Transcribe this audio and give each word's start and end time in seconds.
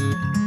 Thank 0.00 0.24
you. 0.24 0.39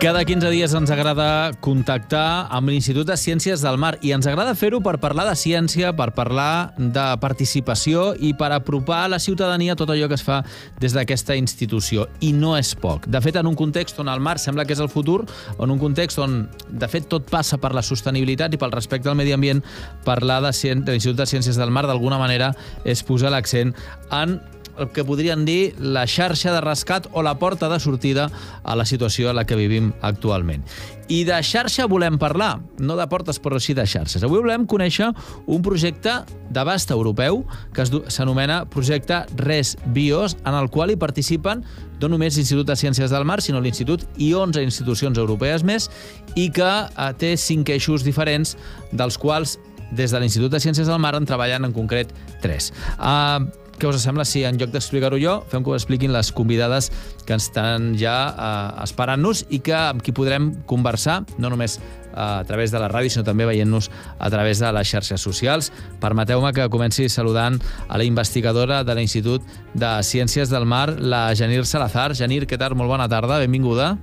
Cada 0.00 0.24
15 0.24 0.48
dies 0.48 0.72
ens 0.72 0.88
agrada 0.88 1.52
contactar 1.60 2.46
amb 2.56 2.70
l'Institut 2.72 3.04
de 3.04 3.18
Ciències 3.20 3.60
del 3.60 3.76
Mar 3.76 3.98
i 4.00 4.14
ens 4.16 4.24
agrada 4.24 4.54
fer-ho 4.56 4.78
per 4.80 4.94
parlar 4.96 5.26
de 5.28 5.34
ciència, 5.36 5.90
per 5.92 6.06
parlar 6.16 6.72
de 6.78 7.02
participació 7.20 8.14
i 8.16 8.30
per 8.32 8.48
apropar 8.56 9.02
a 9.04 9.10
la 9.12 9.18
ciutadania 9.20 9.74
tot 9.76 9.92
allò 9.92 10.08
que 10.08 10.16
es 10.16 10.24
fa 10.24 10.38
des 10.80 10.94
d'aquesta 10.96 11.36
institució. 11.36 12.06
I 12.24 12.30
no 12.32 12.54
és 12.56 12.70
poc. 12.80 13.10
De 13.12 13.20
fet, 13.20 13.36
en 13.36 13.50
un 13.50 13.58
context 13.60 14.00
on 14.00 14.08
el 14.08 14.24
mar 14.24 14.38
sembla 14.40 14.64
que 14.64 14.72
és 14.72 14.80
el 14.80 14.88
futur, 14.88 15.18
en 15.58 15.74
un 15.74 15.82
context 15.82 16.22
on, 16.24 16.46
de 16.70 16.88
fet, 16.88 17.04
tot 17.12 17.28
passa 17.28 17.58
per 17.60 17.74
la 17.76 17.84
sostenibilitat 17.84 18.56
i 18.56 18.62
pel 18.62 18.72
respecte 18.72 19.12
al 19.12 19.20
medi 19.20 19.36
ambient, 19.36 19.60
parlar 20.08 20.40
de, 20.46 20.54
de 20.80 20.96
l'Institut 20.96 21.20
de 21.20 21.28
Ciències 21.28 21.60
del 21.60 21.76
Mar 21.76 21.84
d'alguna 21.84 22.16
manera 22.16 22.54
és 22.88 23.04
posar 23.04 23.36
l'accent 23.36 23.76
en 24.08 24.38
el 24.80 24.88
que 24.90 25.04
podrien 25.04 25.44
dir 25.44 25.74
la 25.78 26.06
xarxa 26.08 26.54
de 26.54 26.62
rescat 26.64 27.06
o 27.12 27.22
la 27.22 27.36
porta 27.38 27.68
de 27.68 27.78
sortida 27.80 28.30
a 28.64 28.76
la 28.76 28.86
situació 28.88 29.30
en 29.30 29.36
la 29.36 29.44
que 29.46 29.58
vivim 29.58 29.92
actualment. 30.00 30.64
I 31.10 31.24
de 31.26 31.36
xarxa 31.42 31.88
volem 31.90 32.20
parlar, 32.22 32.60
no 32.78 32.94
de 32.96 33.06
portes 33.10 33.40
però 33.42 33.58
sí 33.60 33.74
de 33.74 33.84
xarxes. 33.86 34.22
Avui 34.22 34.40
volem 34.40 34.66
conèixer 34.70 35.10
un 35.46 35.62
projecte 35.62 36.20
d'abast 36.54 36.90
europeu 36.94 37.42
que 37.74 37.86
s'anomena 38.08 38.62
projecte 38.70 39.24
Res 39.36 39.76
Bios, 39.94 40.36
en 40.46 40.54
el 40.54 40.70
qual 40.70 40.90
hi 40.90 40.98
participen 40.98 41.64
no 42.00 42.08
només 42.08 42.38
l'Institut 42.38 42.66
de 42.66 42.78
Ciències 42.78 43.12
del 43.12 43.26
Mar, 43.28 43.40
sinó 43.44 43.60
l'Institut 43.60 44.06
i 44.16 44.32
11 44.32 44.62
institucions 44.64 45.18
europees 45.20 45.66
més, 45.66 45.90
i 46.34 46.48
que 46.48 46.70
eh, 46.70 47.10
té 47.20 47.34
cinc 47.36 47.68
eixos 47.74 48.06
diferents, 48.06 48.56
dels 48.92 49.18
quals 49.20 49.58
des 49.90 50.14
de 50.14 50.20
l'Institut 50.22 50.52
de 50.52 50.60
Ciències 50.62 50.88
del 50.88 51.02
Mar 51.02 51.16
en 51.18 51.26
treballen 51.26 51.66
en 51.66 51.74
concret 51.76 52.14
tres. 52.40 52.70
Uh, 52.96 53.50
què 53.80 53.88
us 53.88 54.02
sembla 54.04 54.26
si 54.28 54.42
en 54.44 54.58
lloc 54.60 54.74
d'explicar-ho 54.74 55.16
jo, 55.20 55.38
fem 55.48 55.64
que 55.64 55.72
ho 55.72 55.76
expliquin 55.76 56.12
les 56.12 56.28
convidades 56.36 56.90
que 57.26 57.36
estan 57.38 57.94
ja 57.98 58.16
eh, 58.28 58.84
esperant-nos 58.84 59.46
i 59.48 59.62
que 59.64 59.76
amb 59.76 60.04
qui 60.04 60.12
podrem 60.16 60.50
conversar, 60.68 61.22
no 61.40 61.48
només 61.48 61.78
eh, 61.80 62.20
a 62.20 62.44
través 62.44 62.74
de 62.74 62.82
la 62.82 62.90
ràdio, 62.92 63.12
sinó 63.14 63.24
també 63.24 63.48
veient-nos 63.48 63.88
a 64.18 64.30
través 64.32 64.60
de 64.60 64.72
les 64.76 64.92
xarxes 64.92 65.24
socials. 65.24 65.72
Permeteu-me 66.02 66.52
que 66.52 66.68
comenci 66.68 67.08
saludant 67.08 67.56
a 67.88 67.96
la 67.96 68.04
investigadora 68.04 68.84
de 68.84 68.98
l'Institut 68.98 69.46
de 69.72 69.96
Ciències 70.04 70.52
del 70.52 70.68
Mar, 70.68 70.90
la 71.00 71.30
Janir 71.34 71.64
Salazar. 71.64 72.12
Janir, 72.14 72.44
què 72.46 72.60
tal? 72.60 72.76
Molt 72.76 72.92
bona 72.92 73.08
tarda, 73.08 73.40
benvinguda. 73.40 73.94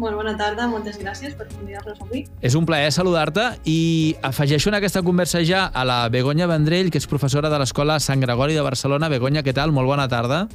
Molt 0.00 0.16
bona 0.16 0.32
tarda, 0.40 0.66
moltes 0.70 0.96
gràcies 1.00 1.34
per 1.36 1.46
convidar-nos 1.52 2.00
avui. 2.00 2.24
És 2.40 2.56
un 2.56 2.64
plaer 2.68 2.90
saludar-te 2.94 3.44
i 3.68 4.14
afegeixo 4.24 4.70
en 4.72 4.78
aquesta 4.78 5.02
conversa 5.04 5.42
ja 5.44 5.66
a 5.68 5.84
la 5.84 6.06
Begoña 6.08 6.48
Vendrell, 6.48 6.90
que 6.90 7.00
és 7.02 7.08
professora 7.08 7.52
de 7.52 7.60
l'Escola 7.60 8.00
Sant 8.00 8.24
Gregori 8.24 8.56
de 8.56 8.64
Barcelona. 8.64 9.12
Begoña, 9.12 9.44
què 9.44 9.52
tal? 9.52 9.74
Molt 9.76 9.90
bona 9.92 10.08
tarda. 10.08 10.46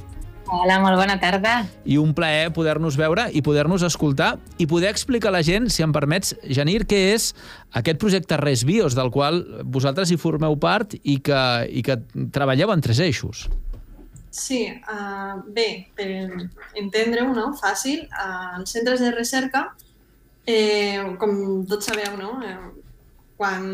Hola, 0.48 0.78
molt 0.80 0.96
bona 0.96 1.18
tarda. 1.20 1.66
I 1.84 1.98
un 2.00 2.14
plaer 2.16 2.48
poder-nos 2.56 2.96
veure 2.96 3.26
i 3.36 3.42
poder-nos 3.44 3.84
escoltar 3.84 4.38
i 4.56 4.66
poder 4.66 4.88
explicar 4.88 5.28
a 5.28 5.36
la 5.36 5.42
gent, 5.44 5.68
si 5.68 5.84
em 5.84 5.92
permets, 5.92 6.32
Janir, 6.48 6.86
què 6.88 7.02
és 7.12 7.34
aquest 7.76 8.00
projecte 8.00 8.40
Res 8.40 8.64
Bios, 8.64 8.96
del 8.96 9.12
qual 9.12 9.42
vosaltres 9.68 10.10
hi 10.10 10.16
formeu 10.16 10.56
part 10.56 10.96
i 11.02 11.18
que, 11.20 11.42
i 11.68 11.84
que 11.84 12.00
treballeu 12.32 12.72
en 12.72 12.80
tres 12.80 13.04
eixos. 13.04 13.44
Sí, 14.30 14.66
uh, 14.68 15.40
bé, 15.54 15.88
per 15.96 16.06
entendre-ho 16.76 17.32
no? 17.32 17.52
fàcil, 17.56 18.04
uh, 18.12 18.58
els 18.60 18.74
centres 18.76 19.00
de 19.00 19.12
recerca, 19.14 19.70
eh, 20.48 21.16
com 21.20 21.64
tots 21.68 21.88
sabeu, 21.90 22.16
no? 22.20 22.38
Eh, 22.44 22.56
quan... 23.38 23.68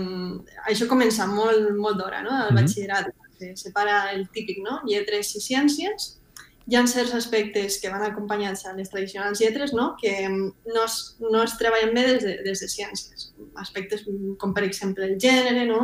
això 0.70 0.88
comença 0.90 1.26
molt, 1.30 1.70
molt 1.78 2.00
d'hora, 2.00 2.22
no? 2.22 2.30
el 2.30 2.36
mm 2.36 2.48
-hmm. 2.48 2.60
batxillerat, 2.60 3.06
se 3.38 3.56
separa 3.56 4.12
el 4.12 4.28
típic, 4.28 4.58
no? 4.62 4.80
lletres 4.86 5.34
i 5.36 5.40
ciències, 5.40 6.18
hi 6.66 6.76
ha 6.76 6.86
certs 6.86 7.12
aspectes 7.14 7.78
que 7.80 7.90
van 7.92 8.02
acompanyats 8.02 8.64
a 8.66 8.72
les 8.72 8.88
tradicionals 8.88 9.40
lletres 9.40 9.74
no? 9.74 9.96
que 10.00 10.28
no 10.28 10.84
es, 10.84 11.16
no 11.20 11.42
es 11.42 11.58
treballen 11.58 11.92
bé 11.94 12.02
des 12.06 12.22
de, 12.24 12.34
des 12.46 12.60
de 12.60 12.68
ciències. 12.68 13.32
Aspectes 13.54 14.06
com, 14.38 14.54
per 14.54 14.64
exemple, 14.64 15.04
el 15.04 15.18
gènere, 15.20 15.66
no? 15.66 15.80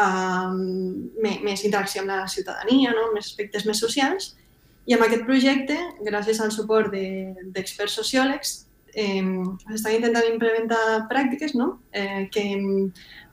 Uh, 0.00 0.52
més 1.22 1.64
interacció 1.64 2.02
amb 2.02 2.12
la 2.12 2.26
ciutadania, 2.28 2.92
no? 2.96 3.10
més 3.14 3.30
aspectes 3.32 3.66
més 3.68 3.80
socials. 3.82 4.34
I 4.86 4.96
amb 4.96 5.06
aquest 5.06 5.24
projecte, 5.28 5.76
gràcies 6.02 6.40
al 6.42 6.50
suport 6.50 6.90
d'experts 6.90 7.94
de, 7.94 8.02
sociòlegs, 8.02 8.54
eh, 8.94 9.22
s'estan 9.68 9.96
intentant 9.96 10.26
implementar 10.28 11.06
pràctiques 11.10 11.54
no? 11.54 11.76
eh, 11.92 12.28
que 12.32 12.44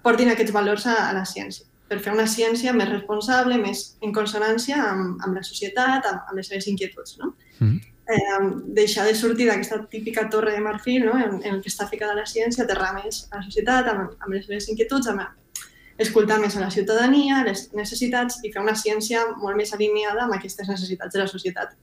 portin 0.06 0.32
aquests 0.32 0.54
valors 0.56 0.86
a, 0.88 0.96
a 1.10 1.14
la 1.18 1.26
ciència, 1.26 1.66
per 1.90 2.00
fer 2.04 2.14
una 2.14 2.28
ciència 2.30 2.74
més 2.76 2.92
responsable, 2.92 3.58
més 3.58 3.96
en 4.06 4.14
consonància 4.16 4.78
amb, 4.92 5.18
amb 5.26 5.40
la 5.40 5.46
societat, 5.46 6.06
amb, 6.06 6.28
amb 6.30 6.38
les 6.38 6.52
seves 6.52 6.70
inquietuds. 6.70 7.18
No? 7.18 7.34
Mm 7.60 7.68
-hmm. 7.68 7.80
eh, 8.14 8.62
deixar 8.78 9.08
de 9.08 9.16
sortir 9.16 9.48
d'aquesta 9.48 9.88
típica 9.90 10.30
torre 10.30 10.52
de 10.52 10.62
marfil 10.62 11.06
no? 11.06 11.18
en, 11.18 11.42
en 11.44 11.62
què 11.62 11.70
està 11.74 11.90
ficada 11.90 12.14
la 12.14 12.30
ciència, 12.30 12.64
aterrar 12.64 12.94
més 12.94 13.28
a 13.32 13.38
la 13.38 13.44
societat, 13.44 13.88
amb, 13.88 14.14
amb 14.20 14.34
les 14.34 14.46
seves 14.46 14.70
inquietuds, 14.70 15.08
amb, 15.08 15.22
escoltar 16.00 16.40
més 16.40 16.56
a 16.56 16.64
la 16.64 16.72
ciutadania, 16.72 17.44
les 17.44 17.68
necessitats 17.76 18.40
i 18.44 18.54
fer 18.54 18.62
una 18.64 18.76
ciència 18.80 19.26
molt 19.42 19.60
més 19.60 19.74
alineada 19.76 20.24
amb 20.24 20.38
aquestes 20.38 20.70
necessitats 20.72 21.16
de 21.16 21.22
la 21.22 21.28
societat 21.28 21.74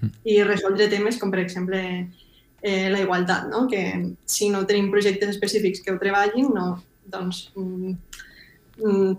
mm. 0.00 0.12
i 0.32 0.38
resoldre 0.46 0.88
temes 0.92 1.18
com, 1.20 1.32
per 1.32 1.42
exemple, 1.42 1.80
eh, 2.62 2.86
la 2.92 3.02
igualtat, 3.02 3.50
no? 3.52 3.66
que 3.68 3.82
si 4.24 4.48
no 4.52 4.64
tenim 4.66 4.88
projectes 4.92 5.34
específics 5.34 5.84
que 5.84 5.92
ho 5.92 6.00
treballin, 6.00 6.48
no, 6.56 6.70
doncs 7.12 7.50
mm, 7.54 7.92
mm, 8.80 9.12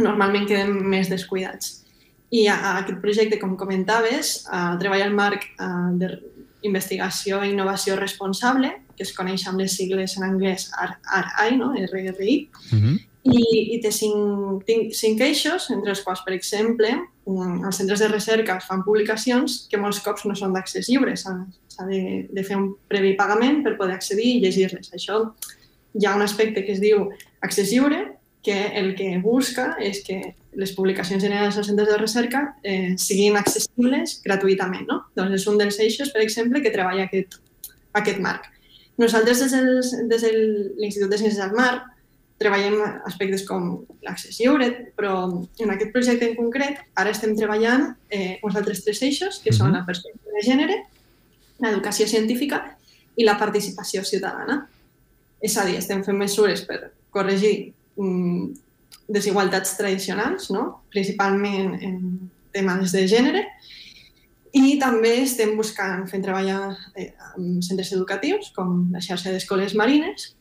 normalment 0.00 0.48
quedem 0.48 0.72
més 0.88 1.12
descuidats. 1.12 1.84
I 2.32 2.46
a, 2.48 2.56
a 2.56 2.72
aquest 2.80 3.00
projecte, 3.04 3.38
com 3.40 3.56
comentaves, 3.60 4.42
a 4.52 4.76
treballa 4.80 5.06
el 5.08 5.16
marc 5.16 5.46
d'investigació 5.58 7.40
i 7.44 7.54
innovació 7.54 7.96
responsable, 7.96 8.72
que 8.96 9.04
es 9.06 9.14
coneix 9.16 9.46
amb 9.48 9.62
les 9.62 9.76
sigles 9.78 10.16
en 10.18 10.26
anglès 10.26 10.68
RI, 10.74 11.56
no? 11.60 11.72
RRI, 11.76 12.34
mm 12.72 12.80
-hmm 12.80 13.07
i, 13.26 13.42
i 13.74 13.78
té 13.82 13.90
cinc, 13.92 14.64
cinc, 14.68 14.92
cinc 14.96 15.22
eixos, 15.26 15.68
entre 15.74 15.92
els 15.94 16.02
quals, 16.04 16.22
per 16.26 16.34
exemple, 16.36 16.90
els 17.28 17.80
centres 17.80 18.00
de 18.00 18.08
recerca 18.08 18.58
fan 18.64 18.84
publicacions 18.86 19.64
que 19.70 19.80
molts 19.80 20.00
cops 20.04 20.24
no 20.28 20.36
són 20.38 20.54
d'accés 20.56 20.88
lliure, 20.88 21.16
s'ha 21.18 21.34
de, 21.88 22.28
de 22.30 22.44
fer 22.46 22.56
un 22.56 22.70
previ 22.88 23.14
pagament 23.18 23.62
per 23.66 23.76
poder 23.80 23.98
accedir 23.98 24.36
i 24.36 24.38
llegir-les. 24.44 24.92
Això 24.96 25.20
hi 25.98 26.06
ha 26.06 26.14
un 26.16 26.24
aspecte 26.24 26.64
que 26.64 26.76
es 26.76 26.80
diu 26.84 27.08
accés 27.44 27.72
lliure, 27.72 28.04
que 28.42 28.56
el 28.78 28.94
que 28.96 29.18
busca 29.20 29.74
és 29.82 30.00
que 30.06 30.18
les 30.58 30.70
publicacions 30.72 31.22
generades 31.22 31.58
als 31.58 31.68
centres 31.68 31.88
de 31.90 31.98
recerca 31.98 32.44
eh, 32.62 32.94
siguin 32.96 33.36
accessibles 33.36 34.20
gratuïtament. 34.24 34.86
No? 34.88 35.02
Doncs 35.18 35.40
és 35.40 35.46
un 35.50 35.58
dels 35.60 35.78
eixos, 35.84 36.12
per 36.14 36.22
exemple, 36.24 36.62
que 36.62 36.72
treballa 36.72 37.04
aquest, 37.08 37.40
aquest 37.98 38.22
marc. 38.24 38.46
Nosaltres, 38.98 39.42
des 40.10 40.24
de 40.24 40.32
l'Institut 40.78 41.10
de 41.10 41.18
Ciències 41.20 41.42
del 41.42 41.54
Mar, 41.58 41.82
treballem 42.38 42.78
aspectes 43.08 43.42
com 43.48 43.70
l'accés 44.06 44.38
lliure, 44.38 44.68
però 44.96 45.14
en 45.26 45.72
aquest 45.74 45.90
projecte 45.94 46.28
en 46.28 46.36
concret 46.38 46.78
ara 46.94 47.10
estem 47.10 47.34
treballant 47.36 47.88
eh, 48.14 48.38
uns 48.46 48.56
altres 48.56 48.84
tres 48.84 49.02
eixos, 49.02 49.40
que 49.42 49.50
uh 49.50 49.54
-huh. 49.54 49.58
són 49.58 49.72
la 49.72 49.84
perspectiva 49.86 50.32
de 50.36 50.46
gènere, 50.46 50.76
l'educació 51.58 52.06
científica 52.06 52.76
i 53.16 53.24
la 53.24 53.36
participació 53.38 54.04
ciutadana. 54.04 54.68
És 55.40 55.56
a 55.56 55.64
dir, 55.64 55.76
estem 55.76 56.04
fent 56.04 56.18
mesures 56.18 56.62
per 56.62 56.92
corregir 57.10 57.74
mm, 57.96 58.54
desigualtats 59.08 59.76
tradicionals, 59.76 60.50
no? 60.50 60.84
principalment 60.90 61.74
en 61.82 62.30
temes 62.52 62.92
de 62.92 63.06
gènere, 63.06 63.44
i 64.52 64.78
també 64.80 65.22
estem 65.22 65.56
buscant, 65.56 66.06
fent 66.08 66.22
treballar 66.24 66.76
eh, 66.96 67.12
amb 67.34 67.62
centres 67.62 67.92
educatius, 67.92 68.50
com 68.56 68.90
la 68.92 69.00
xarxa 69.00 69.30
d'escoles 69.30 69.74
marines, 69.74 70.34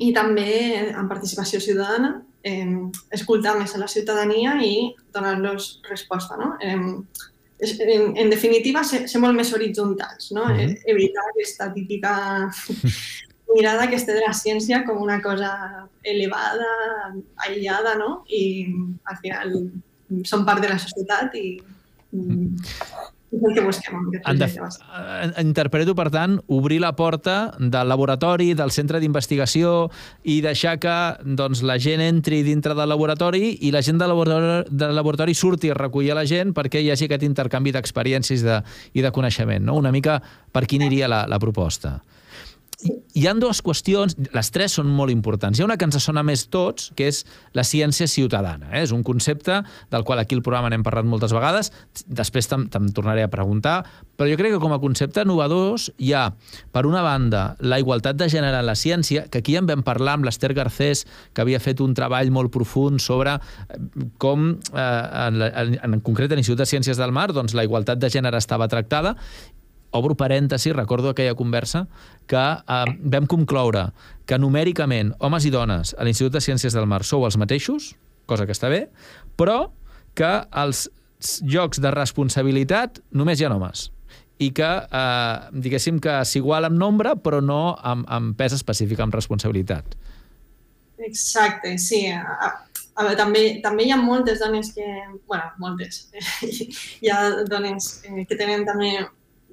i 0.00 0.12
també 0.14 0.50
en 0.90 1.08
participació 1.08 1.60
ciutadana, 1.60 2.22
eh, 2.42 2.66
escoltar 3.10 3.56
més 3.58 3.74
a 3.74 3.82
la 3.82 3.88
ciutadania 3.88 4.56
i 4.62 4.94
donar-los 5.14 5.80
resposta. 5.88 6.36
No? 6.36 6.54
Eh, 6.60 6.76
en, 7.58 8.16
en 8.16 8.30
definitiva, 8.30 8.84
ser, 8.84 9.06
ser 9.10 9.20
molt 9.20 9.34
més 9.34 9.52
horitzontals, 9.52 10.30
no? 10.32 10.44
Mm 10.44 10.58
-hmm. 10.58 10.76
evitar 10.86 11.24
aquesta 11.30 11.72
típica 11.74 12.50
mirada 13.54 13.88
que 13.88 13.96
es 13.96 14.06
té 14.06 14.12
de 14.14 14.20
la 14.26 14.34
ciència 14.34 14.84
com 14.86 15.02
una 15.02 15.20
cosa 15.22 15.88
elevada, 16.02 17.14
aïllada, 17.36 17.96
no? 17.96 18.24
i 18.28 18.66
al 19.04 19.16
final 19.22 19.70
són 20.24 20.44
part 20.44 20.62
de 20.62 20.68
la 20.68 20.78
societat 20.78 21.34
i, 21.34 21.58
mm. 22.12 22.56
És 22.58 23.17
el 23.32 23.54
que 23.54 23.64
busquem 23.64 24.06
aquest 24.08 24.24
projecte. 24.24 24.76
Eh, 24.98 25.42
interpreto, 25.42 25.94
per 25.98 26.08
tant, 26.14 26.38
obrir 26.46 26.80
la 26.80 26.94
porta 26.96 27.54
del 27.58 27.88
laboratori, 27.90 28.54
del 28.56 28.72
centre 28.72 29.00
d'investigació 29.02 29.90
i 30.24 30.40
deixar 30.44 30.78
que 30.80 30.96
doncs, 31.24 31.62
la 31.62 31.78
gent 31.82 32.02
entri 32.04 32.42
dintre 32.46 32.76
del 32.78 32.88
laboratori 32.88 33.58
i 33.68 33.72
la 33.74 33.82
gent 33.84 34.00
del 34.00 34.12
laboratori, 34.14 34.68
del 34.70 34.94
laboratori 34.96 35.34
surti 35.34 35.70
a 35.70 35.76
recollir 35.78 36.16
la 36.16 36.24
gent 36.28 36.54
perquè 36.56 36.80
hi 36.80 36.92
hagi 36.92 37.08
aquest 37.08 37.26
intercanvi 37.26 37.74
d'experiències 37.76 38.44
de, 38.46 38.62
i 38.94 39.04
de 39.04 39.12
coneixement. 39.12 39.64
No? 39.64 39.76
Una 39.76 39.92
mica 39.92 40.20
per 40.52 40.64
quin 40.66 40.86
iria 40.88 41.10
la, 41.10 41.26
la 41.28 41.38
proposta. 41.42 41.98
Hi 42.78 43.24
han 43.26 43.40
dues 43.42 43.58
qüestions, 43.64 44.14
les 44.30 44.50
tres 44.54 44.76
són 44.78 44.90
molt 44.94 45.10
importants. 45.10 45.58
Hi 45.58 45.64
ha 45.64 45.66
una 45.66 45.76
que 45.78 45.86
ens 45.88 45.98
sona 45.98 46.22
més 46.22 46.44
tots, 46.52 46.92
que 46.94 47.08
és 47.10 47.24
la 47.56 47.64
ciència 47.66 48.06
ciutadana. 48.06 48.68
Eh? 48.70 48.84
És 48.84 48.92
un 48.94 49.02
concepte 49.02 49.56
del 49.90 50.04
qual 50.06 50.22
aquí 50.22 50.36
al 50.38 50.44
programa 50.46 50.70
n'hem 50.70 50.84
parlat 50.86 51.08
moltes 51.08 51.34
vegades, 51.34 51.72
després 52.06 52.46
te'n 52.46 52.68
tornaré 52.94 53.24
a 53.26 53.32
preguntar, 53.32 53.80
però 54.14 54.30
jo 54.30 54.38
crec 54.38 54.54
que 54.54 54.62
com 54.62 54.74
a 54.74 54.80
concepte 54.82 55.26
innovadors 55.26 55.88
hi 55.98 56.12
ha, 56.14 56.28
per 56.74 56.84
una 56.86 57.02
banda, 57.02 57.42
la 57.58 57.80
igualtat 57.82 58.20
de 58.20 58.30
gènere 58.30 58.62
en 58.62 58.68
la 58.70 58.78
ciència, 58.78 59.26
que 59.26 59.42
aquí 59.42 59.58
en 59.58 59.66
vam 59.66 59.82
parlar 59.86 60.18
amb 60.18 60.28
l'Ester 60.28 60.52
Garcés, 60.54 61.04
que 61.34 61.42
havia 61.42 61.58
fet 61.62 61.82
un 61.82 61.98
treball 61.98 62.30
molt 62.30 62.54
profund 62.54 63.02
sobre 63.02 63.34
eh, 63.34 63.80
com, 64.22 64.52
eh, 64.70 64.88
en, 65.26 65.42
en, 65.48 65.78
en 65.82 66.00
concret, 66.06 66.30
a 66.30 66.38
l'Institut 66.38 66.62
de 66.62 66.70
Ciències 66.70 67.00
del 67.00 67.14
Mar, 67.16 67.32
doncs 67.34 67.58
la 67.58 67.66
igualtat 67.66 67.98
de 67.98 68.12
gènere 68.12 68.38
estava 68.38 68.70
tractada, 68.70 69.16
obro 69.90 70.16
parèntesi, 70.18 70.72
recordo 70.72 71.10
aquella 71.10 71.36
conversa, 71.38 71.86
que 72.26 72.36
eh, 72.38 72.84
vam 73.02 73.26
concloure 73.26 73.88
que 74.28 74.38
numèricament 74.38 75.14
homes 75.18 75.48
i 75.48 75.52
dones 75.54 75.94
a 75.98 76.04
l'Institut 76.04 76.36
de 76.36 76.44
Ciències 76.44 76.76
del 76.76 76.88
Mar 76.90 77.04
sou 77.04 77.24
els 77.28 77.38
mateixos, 77.40 77.94
cosa 78.28 78.46
que 78.46 78.56
està 78.56 78.68
bé, 78.72 78.86
però 79.36 79.70
que 80.18 80.32
els 80.62 80.88
llocs 81.42 81.80
de 81.82 81.90
responsabilitat 81.94 83.00
només 83.16 83.40
hi 83.40 83.46
ha 83.46 83.54
homes 83.54 83.88
i 84.38 84.52
que, 84.54 84.68
eh, 84.68 85.36
diguéssim 85.50 85.98
que 85.98 86.20
s'igual 86.24 86.68
amb 86.68 86.78
nombre, 86.78 87.16
però 87.18 87.40
no 87.42 87.76
amb, 87.82 88.06
amb 88.06 88.36
pes 88.38 88.54
específic, 88.54 89.00
amb 89.00 89.14
responsabilitat. 89.14 89.96
Exacte, 90.98 91.76
sí. 91.78 92.06
A, 92.10 92.52
a 92.98 93.04
veure, 93.04 93.16
també, 93.18 93.42
també 93.62 93.86
hi 93.86 93.92
ha 93.94 93.98
moltes 93.98 94.38
dones 94.42 94.72
que... 94.74 94.86
bueno, 95.26 95.50
moltes. 95.58 96.08
hi 97.02 97.10
ha 97.10 97.44
dones 97.50 97.90
eh, 98.04 98.24
que 98.26 98.38
tenen 98.38 98.66
també 98.66 98.92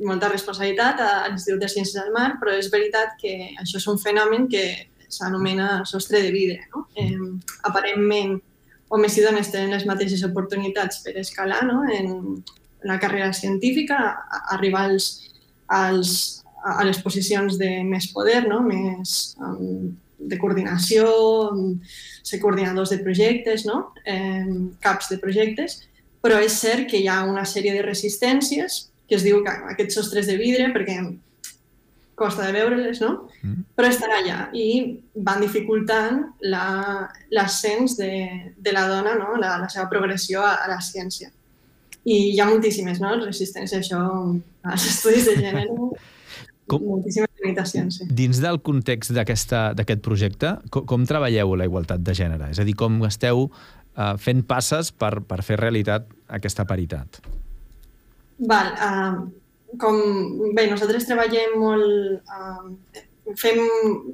molta 0.03 0.29
responsabilitat 0.31 0.99
a 0.99 1.11
l'Institut 1.29 1.61
de 1.61 1.69
Ciències 1.71 1.95
del 1.95 2.11
Mar, 2.15 2.35
però 2.41 2.55
és 2.57 2.67
veritat 2.71 3.15
que 3.21 3.33
això 3.61 3.79
és 3.79 3.87
un 3.87 3.99
fenomen 4.01 4.49
que 4.51 4.65
s'anomena 5.07 5.85
sostre 5.87 6.21
de 6.21 6.31
vidre. 6.33 6.65
No? 6.73 6.85
Eh, 6.99 7.15
aparentment, 7.69 8.39
homes 8.89 9.17
i 9.17 9.23
dones 9.23 9.51
tenen 9.53 9.73
les 9.75 9.85
mateixes 9.87 10.23
oportunitats 10.27 11.01
per 11.05 11.15
escalar 11.21 11.63
no? 11.67 11.83
en 11.87 12.41
la 12.85 12.99
carrera 12.99 13.31
científica, 13.33 13.97
arribar 14.53 14.85
als, 14.89 15.07
als, 15.67 16.11
a 16.63 16.83
les 16.85 16.99
posicions 17.01 17.57
de 17.61 17.69
més 17.87 18.09
poder, 18.13 18.43
no? 18.49 18.61
més 18.65 19.35
um, 19.41 19.93
de 20.19 20.37
coordinació, 20.41 21.07
um, 21.53 21.79
ser 22.25 22.41
coordinadors 22.43 22.91
de 22.93 22.99
projectes, 23.01 23.65
no? 23.65 23.93
eh, 24.05 24.45
caps 24.83 25.09
de 25.13 25.19
projectes, 25.21 25.79
però 26.25 26.41
és 26.41 26.57
cert 26.57 26.89
que 26.89 26.99
hi 26.99 27.07
ha 27.09 27.23
una 27.25 27.45
sèrie 27.45 27.73
de 27.73 27.85
resistències 27.85 28.85
que 29.09 29.17
es 29.17 29.23
diu 29.25 29.43
que 29.45 29.53
aquests 29.73 29.99
sostres 29.99 30.27
de 30.29 30.37
vidre 30.39 30.71
perquè 30.73 30.99
costa 32.15 32.47
de 32.47 32.53
veure-les, 32.55 33.01
no? 33.03 33.27
Mm. 33.43 33.65
Però 33.75 33.91
estan 33.91 34.13
allà 34.15 34.37
i 34.55 34.65
van 35.27 35.43
dificultant 35.43 36.21
l'ascens 36.47 37.97
de, 37.99 38.11
de 38.55 38.73
la 38.73 38.87
dona, 38.89 39.17
no? 39.19 39.35
la, 39.41 39.57
la 39.61 39.69
seva 39.69 39.89
progressió 39.91 40.41
a, 40.47 40.55
a 40.63 40.71
la 40.71 40.79
ciència. 40.81 41.29
I 42.05 42.17
hi 42.31 42.39
ha 42.39 42.47
moltíssimes 42.47 43.01
no? 43.03 43.13
resistències 43.19 43.77
a 43.77 43.83
això, 43.83 44.01
als 44.71 44.87
estudis 44.93 45.27
de 45.27 45.37
gènere, 45.41 45.75
com, 46.71 46.81
moltíssimes 46.95 47.29
limitacions. 47.43 47.99
Sí. 47.99 48.09
Dins 48.23 48.39
del 48.41 48.61
context 48.65 49.13
d'aquest 49.13 50.03
projecte, 50.05 50.55
com, 50.71 50.87
com 50.87 51.07
treballeu 51.09 51.57
la 51.59 51.67
igualtat 51.67 52.05
de 52.05 52.15
gènere? 52.17 52.53
És 52.55 52.63
a 52.63 52.67
dir, 52.67 52.77
com 52.79 53.03
esteu 53.09 53.49
uh, 53.49 54.13
fent 54.21 54.45
passes 54.47 54.93
per, 54.95 55.17
per 55.27 55.43
fer 55.45 55.59
realitat 55.61 56.07
aquesta 56.39 56.65
paritat? 56.69 57.19
Val, 58.37 58.73
uh, 58.75 59.77
com, 59.79 59.99
bé, 60.55 60.67
nosaltres 60.69 61.07
treballem 61.07 61.55
molt, 61.59 62.21
uh, 62.27 63.03
fem, 63.39 63.61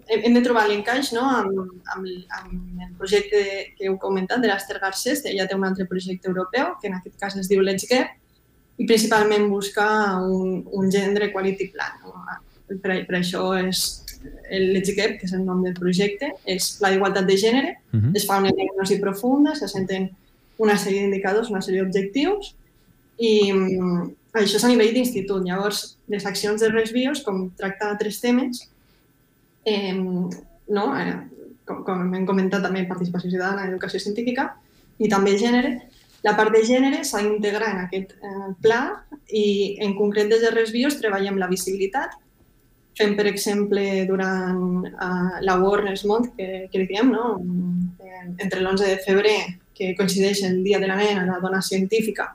hem 0.07 0.35
de 0.37 0.43
trobar 0.45 0.67
l'encaix 0.69 1.11
no? 1.15 1.23
amb, 1.25 1.81
amb, 1.95 2.07
amb 2.37 2.83
el 2.85 2.93
projecte 2.99 3.41
que 3.75 3.89
heu 3.89 3.97
comentat 3.99 4.43
de 4.43 4.47
l'Ester 4.51 4.79
Garcés, 4.79 5.25
ella 5.25 5.47
té 5.49 5.57
un 5.57 5.65
altre 5.67 5.87
projecte 5.89 6.29
europeu, 6.29 6.75
que 6.81 6.87
en 6.91 6.99
aquest 6.99 7.17
cas 7.19 7.35
es 7.39 7.49
diu 7.51 7.63
Let's 7.65 7.89
Get, 7.89 8.13
i 8.79 8.87
principalment 8.87 9.49
busca 9.51 9.85
un, 10.21 10.61
un 10.71 10.93
gender 10.93 11.27
equality 11.27 11.71
plan. 11.73 11.99
No? 12.05 12.15
Per, 12.71 13.01
per 13.07 13.17
això 13.19 13.49
és 13.59 13.83
el 14.53 14.71
Let's 14.75 14.93
Get, 14.95 15.17
que 15.19 15.27
és 15.27 15.35
el 15.35 15.43
nom 15.45 15.61
del 15.65 15.75
projecte, 15.77 16.31
és 16.49 16.77
la 16.83 16.93
igualtat 16.95 17.27
de 17.27 17.37
gènere, 17.41 17.75
uh 17.91 17.99
-huh. 17.99 18.15
es 18.15 18.25
fa 18.25 18.39
una 18.39 18.53
diagnosi 18.55 18.99
profunda, 18.99 19.55
se 19.55 19.67
senten 19.67 20.09
una 20.57 20.77
sèrie 20.77 21.01
d'indicadors, 21.01 21.49
una 21.49 21.61
sèrie 21.61 21.81
d'objectius, 21.81 22.55
i 23.21 23.31
mm, 23.53 24.09
això 24.41 24.57
és 24.57 24.65
a 24.65 24.71
nivell 24.71 24.93
d'institut. 24.95 25.45
Llavors, 25.45 25.83
les 26.11 26.25
accions 26.25 26.61
de 26.61 26.71
Resbios, 26.71 27.21
com 27.25 27.49
tracta 27.57 27.93
tres 27.99 28.19
temes, 28.23 28.63
eh, 29.65 29.93
no? 29.93 30.85
eh, 30.97 31.15
com, 31.67 31.83
com 31.85 32.03
hem 32.17 32.25
comentat 32.25 32.65
també, 32.65 32.87
participació 32.89 33.29
ciutadana, 33.29 33.69
educació 33.69 34.01
científica 34.01 34.51
i 35.01 35.09
també 35.11 35.37
gènere, 35.39 35.77
la 36.21 36.35
part 36.37 36.53
de 36.53 36.61
gènere 36.65 37.01
s'ha 37.07 37.23
d'integrar 37.25 37.71
en 37.73 37.79
aquest 37.85 38.11
eh, 38.17 38.49
pla 38.61 38.81
i 39.33 39.45
en 39.81 39.95
concret 39.97 40.29
des 40.29 40.43
de 40.43 40.51
Resbios 40.53 40.99
treballem 41.01 41.39
la 41.41 41.49
visibilitat, 41.49 42.13
fem, 42.97 43.15
per 43.17 43.25
exemple, 43.29 43.81
durant 44.05 44.83
uh, 44.91 45.37
la 45.41 45.55
Warner's 45.61 46.03
Month, 46.05 46.33
que, 46.37 46.67
que 46.71 46.85
diem, 46.89 47.09
no? 47.13 47.37
entre 48.37 48.59
l'11 48.59 48.83
de 48.83 48.97
febrer, 49.05 49.37
que 49.73 49.93
coincideix 49.97 50.43
el 50.45 50.59
Dia 50.65 50.77
de 50.79 50.89
la 50.89 50.97
Nena, 50.99 51.23
la 51.25 51.39
dona 51.41 51.61
científica, 51.65 52.27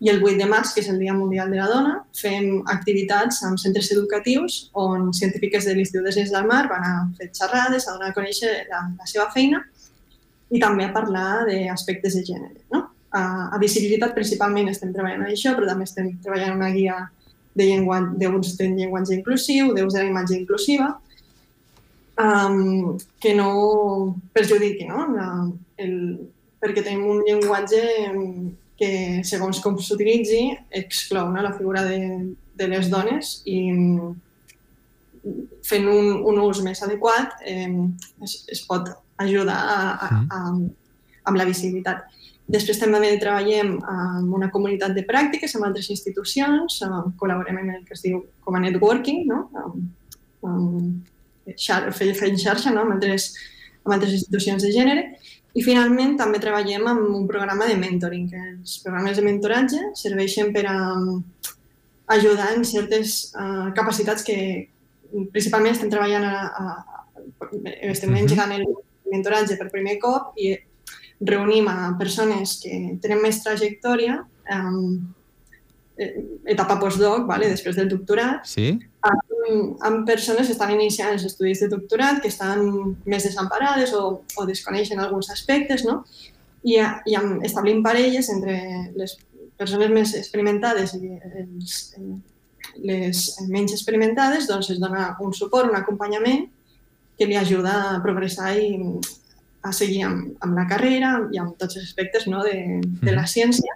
i 0.00 0.10
el 0.12 0.20
8 0.22 0.38
de 0.38 0.46
març, 0.46 0.72
que 0.74 0.82
és 0.84 0.88
el 0.92 1.00
Dia 1.00 1.14
Mundial 1.14 1.50
de 1.50 1.58
la 1.58 1.66
Dona, 1.66 1.94
fem 2.14 2.60
activitats 2.70 3.40
amb 3.48 3.58
centres 3.58 3.90
educatius 3.94 4.58
on 4.78 5.10
científiques 5.16 5.66
de 5.66 5.74
l'Institut 5.74 6.06
de 6.06 6.12
Ciències 6.14 6.34
del 6.36 6.46
Mar 6.46 6.68
van 6.70 6.86
a 6.86 6.92
fer 7.18 7.32
xerrades, 7.34 7.88
a 7.88 7.96
donar 7.96 8.12
a 8.12 8.16
conèixer 8.16 8.52
la, 8.70 8.84
la 8.94 9.08
seva 9.10 9.26
feina 9.34 9.64
i 10.54 10.60
també 10.62 10.86
a 10.86 10.94
parlar 10.94 11.48
d'aspectes 11.48 12.14
de 12.14 12.22
gènere. 12.30 12.62
No? 12.72 12.84
A, 13.10 13.22
a 13.56 13.58
visibilitat 13.58 14.14
principalment 14.14 14.70
estem 14.70 14.94
treballant 14.94 15.26
en 15.26 15.34
això, 15.34 15.56
però 15.56 15.66
també 15.66 15.88
estem 15.88 16.12
treballant 16.22 16.54
una 16.60 16.70
guia 16.72 17.02
de 17.58 17.66
d'ús 18.22 18.54
de 18.56 18.70
llenguatge 18.70 19.16
inclusiu, 19.16 19.74
d'ús 19.74 19.94
de 19.94 20.02
la 20.04 20.10
imatge 20.12 20.36
inclusiva, 20.38 20.92
um, 22.22 22.96
que 23.18 23.34
no 23.34 24.14
perjudiqui, 24.32 24.86
no? 24.86 25.08
La, 25.16 25.28
el, 25.82 25.94
perquè 26.62 26.84
tenim 26.84 27.06
un 27.16 27.24
llenguatge 27.26 27.82
que, 28.78 28.90
segons 29.26 29.60
com 29.64 29.76
s'utilitzi, 29.82 30.42
exclou 30.80 31.32
no, 31.32 31.42
la 31.42 31.54
figura 31.56 31.82
de, 31.86 31.98
de 32.58 32.68
les 32.70 32.90
dones 32.92 33.40
i 33.50 33.58
fent 35.66 35.88
un, 35.90 36.12
un 36.30 36.38
ús 36.44 36.62
més 36.64 36.80
adequat 36.86 37.42
eh, 37.44 37.68
es, 38.24 38.38
es 38.54 38.62
pot 38.68 38.88
ajudar 39.18 39.58
a, 39.58 39.80
a, 40.06 40.08
mm. 40.14 40.28
a, 40.30 41.28
amb 41.28 41.40
la 41.40 41.46
visibilitat. 41.48 42.06
Després 42.48 42.78
també 42.80 43.10
treballem 43.20 43.74
amb 43.92 44.32
una 44.38 44.48
comunitat 44.48 44.94
de 44.96 45.04
pràctiques, 45.04 45.52
amb 45.56 45.66
altres 45.68 45.90
institucions, 45.92 46.78
col·laborem 47.20 47.58
en 47.60 47.74
el 47.74 47.82
que 47.84 47.92
es 47.98 48.04
diu 48.06 48.22
com 48.46 48.56
a 48.56 48.62
networking, 48.62 49.26
no? 49.28 49.42
amb, 49.60 49.82
amb 50.48 51.58
xar, 51.60 51.82
fent 51.92 52.40
xarxa 52.40 52.72
no? 52.72 52.86
amb, 52.86 52.96
altres, 52.96 53.34
amb 53.84 53.98
altres 53.98 54.14
institucions 54.16 54.64
de 54.64 54.72
gènere 54.72 55.04
i 55.56 55.64
finalment 55.64 56.16
també 56.18 56.40
treballem 56.42 56.84
amb 56.90 57.14
un 57.16 57.26
programa 57.28 57.68
de 57.68 57.76
mentoring, 57.80 58.28
que 58.30 58.42
els 58.52 58.78
programes 58.84 59.16
de 59.16 59.24
mentoratge 59.24 59.80
serveixen 59.96 60.52
per 60.54 60.66
a 60.68 60.76
um, 60.92 61.22
ajudar 62.14 62.52
en 62.56 62.64
certes 62.68 63.32
uh, 63.34 63.68
capacitats 63.76 64.24
que 64.24 64.38
principalment 65.32 65.74
estem 65.74 65.90
treballant 65.92 66.24
a, 66.28 66.36
a, 66.44 67.04
a 67.48 67.92
estem 67.92 68.14
engegant 68.16 68.52
el 68.58 68.66
mentoratge 69.08 69.56
per 69.56 69.70
primer 69.72 69.96
cop 70.02 70.36
i 70.36 70.52
reunim 71.20 71.68
a 71.72 71.94
persones 71.98 72.58
que 72.62 72.74
tenen 73.02 73.22
més 73.24 73.40
trajectòria 73.42 74.20
um, 74.54 75.14
etapa 76.46 76.78
postdoc, 76.78 77.24
vale? 77.26 77.48
després 77.50 77.76
del 77.76 77.88
doctorat, 77.90 78.44
sí? 78.46 78.70
Amb, 79.80 80.04
persones 80.06 80.46
que 80.46 80.54
estan 80.54 80.72
iniciant 80.74 81.12
els 81.14 81.24
estudis 81.28 81.62
de 81.62 81.70
doctorat, 81.72 82.20
que 82.22 82.30
estan 82.32 82.64
més 83.06 83.26
desemparades 83.26 83.94
o, 83.96 84.22
o 84.36 84.46
desconeixen 84.48 85.00
alguns 85.00 85.30
aspectes, 85.34 85.84
no? 85.88 86.02
I, 86.64 86.78
i 86.78 87.16
amb, 87.18 87.44
establim 87.46 87.82
parelles 87.84 88.28
entre 88.34 88.58
les 88.98 89.16
persones 89.58 89.90
més 89.94 90.14
experimentades 90.18 90.94
i 90.98 91.14
els, 91.42 91.78
les 92.82 93.24
menys 93.48 93.74
experimentades, 93.74 94.46
doncs 94.50 94.70
es 94.74 94.82
dona 94.82 95.12
un 95.24 95.34
suport, 95.34 95.70
un 95.70 95.78
acompanyament 95.78 96.46
que 97.18 97.26
li 97.26 97.36
ajuda 97.38 97.74
a 97.94 97.98
progressar 98.02 98.54
i 98.58 98.76
a 99.66 99.72
seguir 99.74 100.04
amb, 100.06 100.36
amb 100.44 100.54
la 100.54 100.68
carrera 100.70 101.16
i 101.34 101.40
amb 101.42 101.56
tots 101.58 101.78
els 101.78 101.88
aspectes 101.88 102.28
no, 102.30 102.44
de, 102.46 102.78
de 103.02 103.14
la 103.14 103.26
ciència 103.26 103.74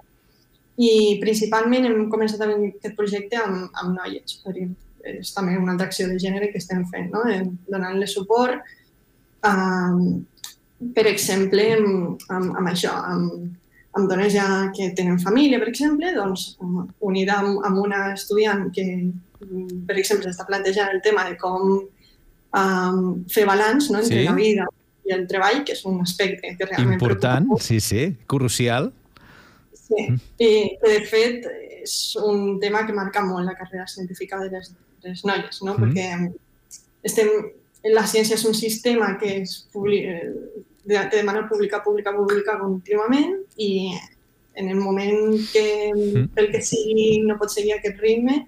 i 0.79 1.19
principalment 1.21 1.85
hem 1.89 2.07
començat 2.11 2.41
aquest 2.47 2.95
projecte 2.97 3.41
amb, 3.43 3.67
amb 3.83 3.99
noies, 3.99 4.39
perquè 4.45 4.69
és 5.03 5.33
també 5.35 5.57
una 5.59 5.75
altra 5.75 5.89
acció 5.89 6.09
de 6.09 6.19
gènere 6.21 6.51
que 6.53 6.61
estem 6.63 6.85
fent, 6.91 7.11
no? 7.15 7.25
donant-li 7.71 8.09
suport, 8.11 8.63
um, 9.49 10.23
per 10.95 11.07
exemple, 11.11 11.65
amb, 11.77 12.23
amb, 12.29 12.55
amb 12.61 12.71
això, 12.73 12.93
amb, 13.15 13.51
amb 13.99 14.09
dones 14.11 14.33
ja 14.35 14.47
que 14.75 14.91
tenen 14.97 15.21
família, 15.21 15.61
per 15.61 15.69
exemple, 15.71 16.13
doncs, 16.17 16.53
unida 17.01 17.39
amb, 17.43 17.61
amb 17.67 17.83
una 17.83 18.13
estudiant 18.15 18.69
que, 18.75 18.87
per 19.87 19.99
exemple, 19.99 20.29
s'està 20.29 20.47
plantejant 20.49 20.91
el 20.95 21.03
tema 21.05 21.27
de 21.29 21.37
com 21.41 21.83
um, 21.83 23.03
fer 23.31 23.45
balanç 23.49 23.91
no, 23.91 24.01
entre 24.01 24.23
Sí. 24.23 24.25
la 24.29 24.35
vida 24.39 24.69
i 25.05 25.13
el 25.13 25.27
treball, 25.27 25.65
que 25.67 25.75
és 25.75 25.85
un 25.85 26.01
aspecte 26.01 26.55
que 26.57 26.67
realment 26.67 27.01
Important, 27.01 27.47
preocupa 27.47 27.65
sí, 27.67 27.81
sí, 27.81 28.17
crucial. 28.27 28.93
Sí, 29.75 30.07
i 30.39 30.51
que 30.81 30.89
de 30.89 31.01
fet 31.11 31.47
és 31.83 32.17
un 32.23 32.61
tema 32.63 32.85
que 32.87 32.95
marca 32.95 33.25
molt 33.27 33.45
la 33.45 33.57
carrera 33.59 33.87
científica 33.91 34.39
de 34.39 34.49
les, 34.53 34.71
les 35.05 35.25
noies, 35.25 35.63
no? 35.63 35.75
Mhm. 35.77 35.83
perquè 35.83 36.33
estem, 37.03 37.29
la 37.93 38.07
ciència 38.07 38.35
és 38.35 38.45
un 38.45 38.55
sistema 38.55 39.17
que 39.19 39.43
és 39.43 39.69
publi, 39.73 40.05
eh, 40.07 40.31
de, 40.85 40.97
de 40.99 41.17
demana 41.17 41.49
pública, 41.49 41.83
pública, 41.83 42.13
pública 42.15 42.59
contínuament 42.59 43.37
i 43.57 43.93
en 44.55 44.69
el 44.69 44.77
moment 44.77 45.41
que 45.53 45.93
Mhm. 45.95 46.29
pel 46.35 46.51
que 46.53 46.61
sigui 46.63 47.23
no 47.23 47.39
pot 47.39 47.51
seguir 47.51 47.75
aquest 47.75 47.99
ritme, 48.01 48.47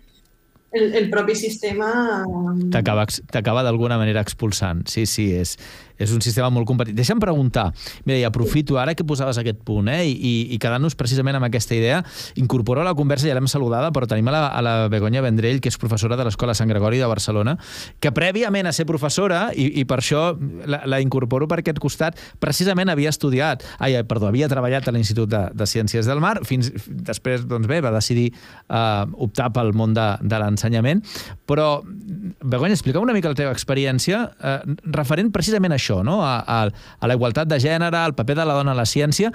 el, 0.75 0.95
el 0.95 1.11
propi 1.11 1.35
sistema... 1.39 2.25
T'acaba 2.71 3.07
t'acaba 3.31 3.63
d'alguna 3.63 3.97
manera 3.97 4.21
expulsant. 4.21 4.89
Sí, 4.91 5.07
sí, 5.07 5.33
és, 5.33 5.57
és 5.99 6.13
un 6.15 6.23
sistema 6.25 6.51
molt 6.51 6.67
competit. 6.69 6.97
Deixa'm 6.97 7.21
preguntar, 7.23 7.69
mira, 8.05 8.19
i 8.19 8.25
aprofito 8.27 8.79
ara 8.81 8.95
que 8.95 9.07
posaves 9.07 9.39
aquest 9.41 9.61
punt, 9.67 9.89
eh, 9.93 10.05
i, 10.09 10.35
i 10.55 10.59
quedant-nos 10.63 10.97
precisament 10.99 11.39
amb 11.39 11.49
aquesta 11.49 11.77
idea, 11.77 12.03
incorporo 12.41 12.83
a 12.83 12.87
la 12.87 12.95
conversa, 12.99 13.29
ja 13.29 13.37
l'hem 13.37 13.49
saludada, 13.51 13.93
però 13.95 14.09
tenim 14.11 14.29
a 14.31 14.35
la, 14.35 14.43
a 14.49 14.63
la 14.65 14.75
Begoña 14.93 15.23
Vendrell, 15.25 15.61
que 15.63 15.71
és 15.73 15.79
professora 15.81 16.19
de 16.19 16.27
l'Escola 16.27 16.55
Sant 16.57 16.71
Gregori 16.71 17.01
de 17.03 17.11
Barcelona, 17.11 17.57
que 18.01 18.13
prèviament 18.15 18.67
a 18.67 18.75
ser 18.75 18.87
professora, 18.89 19.47
i, 19.55 19.69
i 19.81 19.87
per 19.89 20.01
això 20.03 20.27
la, 20.67 20.83
la 20.91 21.01
incorporo 21.05 21.49
per 21.51 21.61
aquest 21.63 21.81
costat, 21.83 22.19
precisament 22.43 22.91
havia 22.93 23.13
estudiat, 23.15 23.65
ai, 23.79 23.97
perdó, 24.09 24.29
havia 24.31 24.51
treballat 24.51 24.89
a 24.89 24.95
l'Institut 24.95 25.31
de, 25.31 25.45
de 25.55 25.69
Ciències 25.69 26.09
del 26.11 26.23
Mar, 26.25 26.37
fins 26.49 26.73
després, 26.87 27.47
doncs 27.49 27.71
bé, 27.71 27.81
va 27.85 27.95
decidir 27.95 28.31
uh, 28.33 29.07
optar 29.25 29.51
pel 29.55 29.75
món 29.77 29.95
de, 29.97 30.09
de 30.23 30.41
l'ensenyament, 30.43 31.05
però, 31.49 31.83
Begoña, 31.85 32.75
explica'm 32.75 33.05
una 33.05 33.15
mica 33.17 33.31
la 33.31 33.39
teva 33.39 33.53
experiència 33.55 34.21
eh, 34.25 34.59
referent 34.95 35.31
precisament 35.35 35.75
a 35.75 35.79
això, 35.85 36.01
no? 36.07 36.23
a, 36.25 36.39
a, 36.41 36.59
a 36.73 37.13
la 37.13 37.19
igualtat 37.21 37.53
de 37.53 37.61
gènere, 37.61 38.01
al 38.01 38.17
paper 38.17 38.41
de 38.41 38.49
la 38.49 38.57
dona 38.57 38.73
a 38.73 38.81
la 38.81 38.89
ciència, 38.89 39.31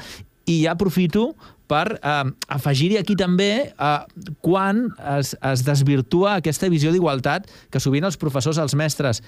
i 0.50 0.64
ja 0.64 0.74
aprofito 0.74 1.30
per 1.70 2.00
eh, 2.02 2.32
afegir-hi 2.50 2.98
aquí 2.98 3.14
també 3.18 3.52
eh, 3.70 4.26
quan 4.42 4.88
es, 5.20 5.36
es 5.38 5.64
desvirtua 5.68 6.40
aquesta 6.40 6.72
visió 6.74 6.92
d'igualtat 6.96 7.46
que 7.70 7.82
sovint 7.84 8.08
els 8.10 8.18
professors, 8.18 8.58
els 8.58 8.74
mestres, 8.74 9.22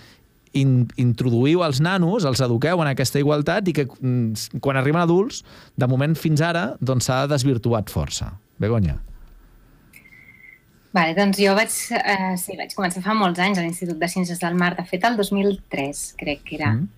in, 0.58 0.88
introduïu 1.00 1.62
als 1.64 1.80
nanos, 1.84 2.26
els 2.28 2.42
eduqueu 2.44 2.82
en 2.84 2.90
aquesta 2.92 3.22
igualtat 3.22 3.70
i 3.70 3.76
que 3.78 3.86
mm, 3.88 4.58
quan 4.64 4.80
arriben 4.80 5.02
adults, 5.04 5.46
de 5.78 5.88
moment 5.88 6.18
fins 6.18 6.44
ara, 6.44 6.72
doncs 6.82 7.08
s'ha 7.08 7.24
desvirtuat 7.32 7.94
força. 7.94 8.34
Begoña. 8.62 8.98
Vale, 10.92 11.14
doncs 11.16 11.40
jo 11.40 11.54
vaig, 11.56 11.72
eh, 11.96 12.34
sí, 12.36 12.58
vaig 12.60 12.74
començar 12.76 13.04
fa 13.06 13.14
molts 13.16 13.40
anys 13.40 13.62
a 13.62 13.64
l'Institut 13.64 14.00
de 14.02 14.10
Ciències 14.12 14.42
del 14.42 14.58
Mar, 14.60 14.74
de 14.76 14.84
fet 14.90 15.06
el 15.08 15.16
2003 15.20 16.02
crec 16.20 16.44
que 16.50 16.58
era. 16.60 16.74
Mm. 16.76 16.90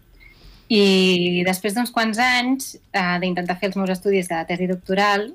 I 0.74 1.44
després 1.46 1.76
d'uns 1.76 1.92
quants 1.94 2.18
anys 2.18 2.74
eh, 2.96 3.18
d'intentar 3.22 3.60
fer 3.60 3.70
els 3.70 3.78
meus 3.78 3.92
estudis 3.94 4.30
de 4.32 4.40
tesi 4.50 4.66
doctoral, 4.70 5.28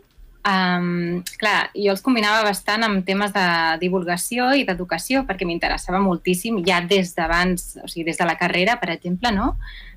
um, 0.49 1.21
clar, 1.39 1.69
jo 1.77 1.93
els 1.93 2.03
combinava 2.05 2.43
bastant 2.47 2.87
amb 2.87 3.05
temes 3.07 3.35
de 3.35 3.45
divulgació 3.83 4.51
i 4.57 4.65
d'educació 4.67 5.25
perquè 5.29 5.47
m'interessava 5.47 6.01
moltíssim, 6.03 6.63
ja 6.67 6.81
des 6.81 7.13
d'abans, 7.17 7.69
o 7.83 7.91
sigui, 7.91 8.09
des 8.09 8.19
de 8.19 8.27
la 8.27 8.39
carrera, 8.41 8.79
per 8.81 8.91
exemple, 8.95 9.31
no? 9.35 9.53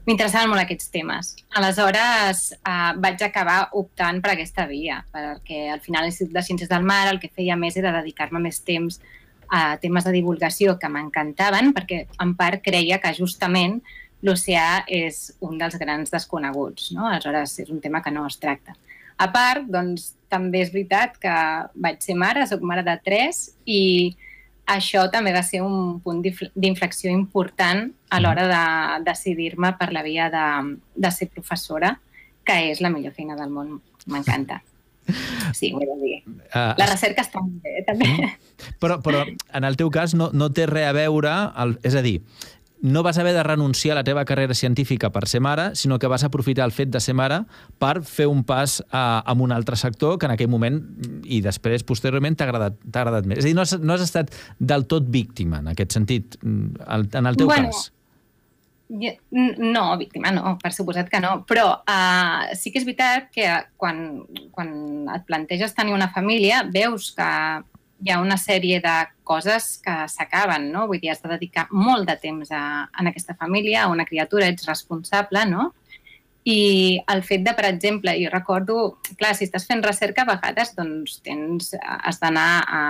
M'interessaven 0.06 0.50
molt 0.50 0.64
aquests 0.64 0.92
temes. 0.94 1.32
Aleshores, 1.58 2.44
eh, 2.58 2.92
vaig 3.02 3.24
acabar 3.26 3.64
optant 3.78 4.22
per 4.22 4.36
aquesta 4.36 4.68
via, 4.70 5.00
perquè 5.14 5.68
al 5.74 5.82
final 5.82 6.06
l'Institut 6.06 6.36
de 6.36 6.46
Ciències 6.46 6.70
del 6.70 6.86
Mar 6.86 7.08
el 7.08 7.22
que 7.22 7.32
feia 7.34 7.58
més 7.58 7.78
era 7.78 7.96
dedicar-me 7.98 8.42
més 8.42 8.62
temps 8.68 9.02
a 9.52 9.76
temes 9.82 10.06
de 10.08 10.14
divulgació 10.16 10.78
que 10.80 10.90
m'encantaven, 10.90 11.74
perquè 11.76 12.06
en 12.24 12.38
part 12.40 12.62
creia 12.64 13.02
que 13.04 13.12
justament 13.18 13.82
l'oceà 14.22 14.84
és 14.88 15.34
un 15.42 15.58
dels 15.58 15.78
grans 15.82 16.12
desconeguts, 16.14 16.92
no? 16.96 17.08
Aleshores, 17.10 17.58
és 17.60 17.70
un 17.70 17.82
tema 17.82 18.02
que 18.02 18.12
no 18.14 18.26
es 18.28 18.38
tracta. 18.42 18.76
A 19.18 19.28
part, 19.34 19.68
doncs, 19.70 20.14
també 20.32 20.62
és 20.64 20.72
veritat 20.74 21.18
que 21.22 21.34
vaig 21.76 22.00
ser 22.02 22.16
mare, 22.18 22.46
soc 22.48 22.62
mare 22.66 22.84
de 22.88 22.96
tres, 23.04 23.52
i 23.66 24.16
això 24.72 25.04
també 25.12 25.34
va 25.36 25.44
ser 25.44 25.62
un 25.66 26.00
punt 26.02 26.22
d'infle- 26.24 26.52
d'inflexió 26.56 27.12
important 27.12 27.90
a 28.10 28.20
l'hora 28.22 28.48
de 28.48 29.04
decidir-me 29.06 29.74
per 29.78 29.92
la 29.92 30.02
via 30.06 30.30
de, 30.32 30.46
de 30.96 31.12
ser 31.12 31.28
professora, 31.30 32.00
que 32.46 32.72
és 32.72 32.82
la 32.82 32.90
millor 32.90 33.14
feina 33.14 33.36
del 33.36 33.50
món. 33.50 33.80
M'encanta. 34.08 34.62
Sí, 35.54 35.74
ho 35.74 35.82
he 35.82 35.86
de 35.86 35.96
dir. 36.00 36.18
Uh, 36.56 36.72
La 36.80 36.86
recerca 36.88 37.24
està 37.26 37.42
molt 37.42 37.60
bé, 37.66 37.82
també. 37.84 38.08
Però, 38.80 39.02
però 39.04 39.26
en 39.28 39.66
el 39.68 39.76
teu 39.76 39.90
cas 39.92 40.14
no, 40.16 40.30
no 40.32 40.48
té 40.56 40.68
res 40.70 40.88
a 40.88 40.94
veure, 40.96 41.34
el, 41.60 41.74
és 41.84 41.98
a 41.98 42.04
dir, 42.06 42.22
no 42.82 43.04
vas 43.04 43.18
haver 43.18 43.34
de 43.34 43.44
renunciar 43.44 43.94
a 43.94 44.00
la 44.02 44.04
teva 44.04 44.26
carrera 44.26 44.54
científica 44.54 45.12
per 45.12 45.28
ser 45.28 45.40
mare, 45.42 45.76
sinó 45.76 46.00
que 46.00 46.08
vas 46.08 46.24
aprofitar 46.24 46.66
el 46.66 46.72
fet 46.72 46.90
de 46.90 47.00
ser 47.00 47.14
mare 47.14 47.44
per 47.78 48.02
fer 48.04 48.28
un 48.28 48.44
pas 48.44 48.80
a, 48.90 49.20
a 49.20 49.34
un 49.34 49.52
altre 49.52 49.76
sector 49.78 50.18
que 50.18 50.26
en 50.26 50.34
aquell 50.34 50.50
moment 50.50 50.82
i 51.24 51.42
després, 51.46 51.86
posteriorment, 51.86 52.36
t'ha 52.36 52.48
agradat, 52.50 52.78
agradat 52.92 53.30
més. 53.30 53.40
És 53.40 53.46
a 53.46 53.52
dir, 53.52 53.56
no 53.56 53.62
has, 53.62 53.78
no 53.80 53.94
has 53.94 54.02
estat 54.06 54.34
del 54.60 54.88
tot 54.90 55.06
víctima 55.14 55.60
en 55.62 55.70
aquest 55.76 55.94
sentit, 55.94 56.38
mm, 56.42 56.86
en 57.14 57.26
el 57.30 57.38
teu 57.38 57.48
Bueno, 57.48 57.70
cas. 57.70 57.92
N- 58.92 59.56
No, 59.58 59.98
víctima 59.98 60.32
no, 60.36 60.58
per 60.60 60.74
suposat 60.76 61.08
que 61.08 61.22
no. 61.24 61.46
Però 61.48 61.68
uh, 61.80 62.50
sí 62.60 62.74
que 62.74 62.82
és 62.82 62.86
veritat 62.86 63.30
que 63.32 63.46
quan, 63.80 64.26
quan 64.52 64.74
et 65.16 65.24
planteges 65.30 65.72
tenir 65.78 65.94
una 65.96 66.10
família, 66.12 66.66
veus 66.68 67.14
que 67.16 67.30
hi 68.02 68.12
ha 68.12 68.20
una 68.22 68.38
sèrie 68.38 68.80
de 68.82 68.96
coses 69.24 69.78
que 69.84 69.94
s'acaben, 70.10 70.70
no? 70.74 70.88
Vull 70.90 71.02
dir, 71.02 71.12
has 71.14 71.22
de 71.22 71.30
dedicar 71.36 71.68
molt 71.72 72.10
de 72.10 72.18
temps 72.22 72.50
a, 72.52 72.64
a 72.90 73.06
aquesta 73.12 73.36
família, 73.38 73.84
a 73.84 73.92
una 73.92 74.06
criatura, 74.06 74.50
ets 74.50 74.66
responsable, 74.70 75.46
no? 75.50 75.72
I 76.44 77.02
el 77.14 77.22
fet 77.22 77.44
de, 77.46 77.54
per 77.54 77.68
exemple, 77.70 78.16
jo 78.18 78.32
recordo, 78.34 78.78
clar, 79.20 79.36
si 79.38 79.46
estàs 79.46 79.68
fent 79.70 79.84
recerca, 79.86 80.26
a 80.26 80.32
vegades 80.34 80.74
doncs, 80.78 81.20
tens, 81.26 81.76
has 81.78 82.18
d'anar 82.22 82.50
a 82.66 82.82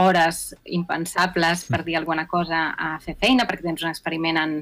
hores 0.00 0.54
impensables, 0.64 1.66
per 1.68 1.82
dir 1.84 1.98
alguna 1.98 2.24
cosa, 2.26 2.70
a 2.72 2.96
fer 3.04 3.18
feina, 3.20 3.44
perquè 3.44 3.66
tens 3.66 3.84
un 3.84 3.90
experiment 3.92 4.40
en, 4.40 4.54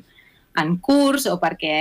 en 0.58 0.72
curs 0.82 1.28
o 1.30 1.36
perquè 1.38 1.76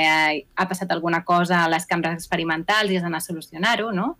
ha 0.53 0.67
passat 0.69 0.91
alguna 0.93 1.23
cosa 1.25 1.63
a 1.63 1.71
les 1.73 1.89
cambres 1.89 2.13
experimentals 2.13 2.93
i 2.93 2.99
has 2.99 3.07
d'anar 3.07 3.23
a 3.23 3.25
solucionar-ho, 3.25 3.89
no? 3.91 4.13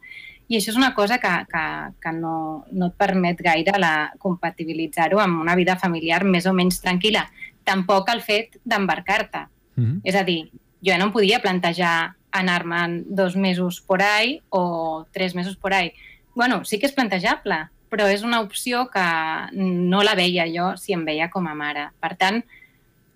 I 0.50 0.58
això 0.58 0.72
és 0.74 0.78
una 0.80 0.96
cosa 0.98 1.20
que, 1.22 1.30
que, 1.52 1.64
que 2.02 2.12
no, 2.18 2.66
no 2.74 2.90
et 2.90 2.96
permet 2.98 3.42
gaire 3.46 3.78
la 3.78 4.12
compatibilitzar-ho 4.18 5.22
amb 5.22 5.44
una 5.44 5.56
vida 5.56 5.78
familiar 5.78 6.24
més 6.26 6.48
o 6.50 6.54
menys 6.58 6.82
tranquil·la. 6.82 7.28
Tampoc 7.70 8.10
el 8.10 8.24
fet 8.26 8.58
d'embarcar-te. 8.66 9.46
Mm 9.76 9.84
-hmm. 9.86 10.00
És 10.04 10.16
a 10.16 10.24
dir, 10.24 10.50
jo 10.82 10.98
no 10.98 11.06
em 11.06 11.12
podia 11.12 11.40
plantejar 11.40 12.16
anar-me'n 12.32 13.06
dos 13.08 13.36
mesos 13.36 13.82
por 13.82 14.02
ahí 14.02 14.42
o 14.50 15.06
tres 15.12 15.36
mesos 15.36 15.56
por 15.56 15.74
ahí. 15.74 15.94
Bueno, 16.36 16.66
sí 16.66 16.80
que 16.80 16.88
és 16.88 16.94
plantejable, 16.94 17.70
però 17.90 18.08
és 18.08 18.24
una 18.24 18.40
opció 18.42 18.90
que 18.90 19.06
no 19.54 20.04
la 20.04 20.16
veia 20.16 20.46
jo 20.48 20.78
si 20.78 20.94
em 20.94 21.06
veia 21.06 21.30
com 21.30 21.48
a 21.48 21.56
mare. 21.56 21.90
Per 22.00 22.16
tant, 22.18 22.44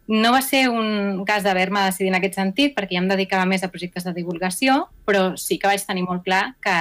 no 0.08 0.32
va 0.32 0.42
ser 0.42 0.68
un 0.70 1.24
cas 1.25 1.44
d'haver-me 1.44 1.86
decidit 1.86 2.12
en 2.12 2.20
aquest 2.20 2.36
sentit, 2.36 2.74
perquè 2.75 2.98
ja 2.98 3.04
em 3.04 3.08
dedicava 3.08 3.46
més 3.46 3.63
a 3.63 3.70
projectes 3.72 4.04
de 4.04 4.13
divulgació, 4.13 4.90
però 5.06 5.38
sí 5.38 5.60
que 5.60 5.70
vaig 5.70 5.86
tenir 5.86 6.04
molt 6.04 6.25
clar 6.25 6.56
que, 6.62 6.78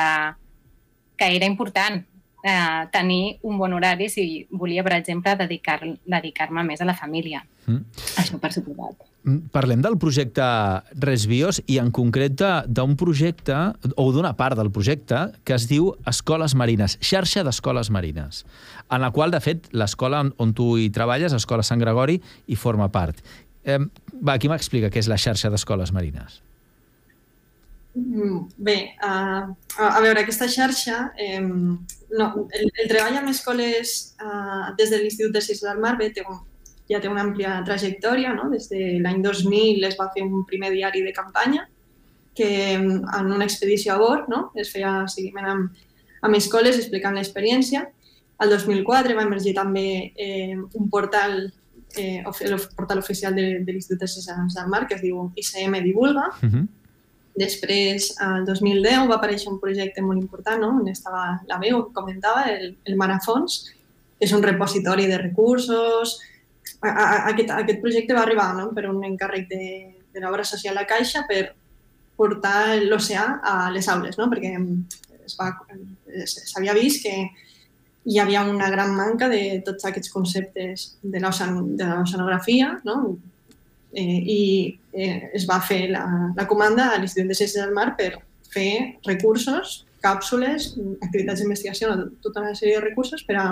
que 1.22 1.36
era 1.36 1.46
important 1.46 2.02
eh, 2.42 2.88
tenir 2.90 3.38
un 3.42 3.58
bon 3.58 3.72
horari 3.72 4.08
si 4.10 4.46
volia, 4.50 4.82
per 4.82 4.96
exemple, 4.98 5.36
dedicar-me 5.38 5.98
dedicar 6.04 6.50
més 6.50 6.80
a 6.80 6.88
la 6.88 6.94
família. 6.98 7.44
Mm. 7.66 7.84
Això 8.18 8.40
per 8.42 8.50
suposat. 8.52 9.06
Mm, 9.22 9.52
Parlem 9.54 9.82
del 9.84 9.98
projecte 10.02 10.42
Resbios 10.98 11.62
i 11.70 11.78
en 11.78 11.92
concret 11.94 12.42
d'un 12.66 12.96
projecte, 12.98 13.54
o 13.94 14.10
d'una 14.10 14.34
part 14.34 14.58
del 14.58 14.72
projecte, 14.74 15.28
que 15.44 15.54
es 15.54 15.68
diu 15.70 15.92
Escoles 16.10 16.56
Marines, 16.58 16.98
xarxa 16.98 17.46
d'escoles 17.46 17.90
marines, 17.94 18.44
en 18.90 19.06
la 19.06 19.12
qual, 19.14 19.30
de 19.30 19.40
fet, 19.40 19.70
l'escola 19.70 20.24
on 20.36 20.54
tu 20.58 20.74
hi 20.76 20.90
treballes, 20.90 21.32
Escola 21.32 21.62
Sant 21.62 21.78
Gregori, 21.78 22.18
hi 22.46 22.56
forma 22.58 22.90
part. 22.90 23.22
Eh, 23.62 23.78
va, 24.18 24.40
qui 24.42 24.50
m'explica 24.50 24.90
què 24.90 24.98
és 24.98 25.06
la 25.06 25.20
xarxa 25.20 25.54
d'escoles 25.54 25.94
marines? 25.94 26.42
Mm, 27.94 28.48
Bé, 28.56 28.94
a, 29.04 29.48
a 29.76 30.00
veure, 30.00 30.22
aquesta 30.22 30.48
xarxa, 30.48 31.12
eh, 31.18 31.40
no, 31.40 32.28
el, 32.48 32.70
el 32.72 32.88
treball 32.88 33.18
amb 33.20 33.32
escoles 33.32 34.14
uh, 34.22 34.72
des 34.78 34.92
de 34.92 35.00
l'Institut 35.02 35.34
de 35.34 35.42
Ciències 35.44 35.68
del 35.68 35.82
Mar 35.82 35.98
bé, 36.00 36.08
té 36.16 36.24
un, 36.24 36.40
ja 36.88 37.00
té 37.00 37.10
una 37.10 37.24
àmplia 37.24 37.58
trajectòria, 37.66 38.32
no? 38.36 38.48
Des 38.52 38.68
de 38.72 38.98
l'any 39.04 39.22
2000 39.24 39.84
es 39.88 39.96
va 40.00 40.10
fer 40.14 40.24
un 40.24 40.44
primer 40.48 40.72
diari 40.72 41.04
de 41.04 41.12
campanya 41.16 41.66
que 42.34 42.72
en 42.72 43.32
una 43.32 43.44
expedició 43.44 43.94
a 43.94 43.98
bord 44.00 44.28
no? 44.32 44.46
es 44.56 44.70
feia 44.72 45.02
seguiment 45.12 45.48
amb, 45.50 45.80
amb 46.24 46.38
escoles 46.38 46.78
explicant 46.80 47.16
l'experiència. 47.18 47.84
El 48.40 48.54
2004 48.54 49.16
va 49.18 49.26
emergir 49.28 49.52
també 49.54 50.14
eh, 50.16 50.56
un 50.56 50.88
portal, 50.90 51.44
eh, 51.96 52.24
el 52.24 52.56
portal 52.76 53.02
oficial 53.02 53.36
de, 53.36 53.60
de 53.60 53.74
l'Institut 53.74 54.00
de 54.00 54.08
Ciències 54.08 54.56
del 54.56 54.72
Mar 54.72 54.86
que 54.88 54.96
es 54.96 55.04
diu 55.04 55.28
ICM 55.36 55.82
Divulga, 55.84 56.30
Uh 56.40 56.48
-huh. 56.48 56.68
Després, 57.38 58.10
el 58.20 58.44
2010, 58.44 59.06
va 59.08 59.16
aparèixer 59.16 59.48
un 59.48 59.60
projecte 59.60 60.02
molt 60.04 60.20
important, 60.20 60.60
no? 60.60 60.74
on 60.82 60.90
estava 60.90 61.22
la 61.48 61.58
Bego, 61.62 61.86
que 61.86 61.96
comentava, 61.96 62.44
el, 62.52 62.74
el 62.84 62.98
Marafons, 63.00 63.62
que 64.18 64.28
és 64.28 64.34
un 64.36 64.44
repositori 64.44 65.08
de 65.08 65.16
recursos, 65.22 66.18
a, 66.82 66.90
a, 66.90 67.06
aquest, 67.30 67.50
aquest 67.56 67.80
projecte 67.80 68.14
va 68.14 68.26
arribar 68.26 68.52
no? 68.58 68.68
per 68.76 68.88
un 68.90 69.00
encàrrec 69.08 69.48
de, 69.50 69.64
de 70.12 70.22
l'obra 70.22 70.44
social 70.44 70.76
a 70.78 70.84
Caixa 70.88 71.24
per 71.28 71.54
portar 72.18 72.76
l'oceà 72.82 73.24
a 73.40 73.54
les 73.72 73.88
aules, 73.88 74.18
no? 74.20 74.28
perquè 74.30 74.52
s'havia 75.32 76.76
vist 76.76 77.06
que 77.06 77.16
hi 78.04 78.18
havia 78.18 78.42
una 78.44 78.68
gran 78.70 78.92
manca 78.94 79.28
de 79.30 79.62
tots 79.64 79.86
aquests 79.88 80.10
conceptes 80.12 80.88
de 81.02 81.22
l'oceanografia 81.22 82.74
no? 82.84 83.16
Eh, 83.94 84.18
i 84.18 84.42
eh, 84.92 85.30
es 85.36 85.46
va 85.48 85.60
fer 85.60 85.86
la, 85.92 86.04
la 86.36 86.46
comanda 86.48 86.90
a 86.92 86.98
l'Institut 87.00 87.30
de 87.30 87.38
Ciències 87.38 87.62
del 87.62 87.74
Mar 87.76 87.92
per 87.98 88.14
fer 88.52 88.98
recursos, 89.06 89.82
càpsules, 90.02 90.72
activitats 91.00 91.40
d'investigació, 91.40 91.92
tota 92.24 92.42
una 92.42 92.56
sèrie 92.58 92.78
de 92.78 92.84
recursos 92.84 93.22
per 93.24 93.38
a, 93.40 93.46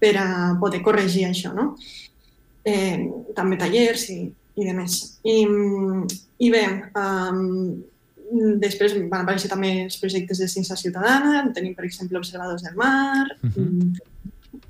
per 0.00 0.14
a 0.20 0.28
poder 0.60 0.80
corregir 0.84 1.26
això. 1.28 1.52
No? 1.56 1.72
Eh, 2.64 3.10
també 3.36 3.58
tallers 3.60 4.06
i, 4.14 4.20
i 4.30 4.68
demés. 4.68 5.00
I, 5.26 5.36
i 6.46 6.50
bé, 6.52 6.64
um, 6.96 7.82
després 8.62 8.96
van 9.10 9.22
aparèixer 9.24 9.50
també 9.52 9.74
els 9.84 9.98
projectes 10.00 10.40
de 10.40 10.48
ciència 10.50 10.78
ciutadana, 10.80 11.44
tenim, 11.56 11.74
per 11.76 11.84
exemple, 11.88 12.20
observadors 12.20 12.64
del 12.64 12.76
mar, 12.78 13.26
uh 13.42 13.50
-huh. 13.50 14.12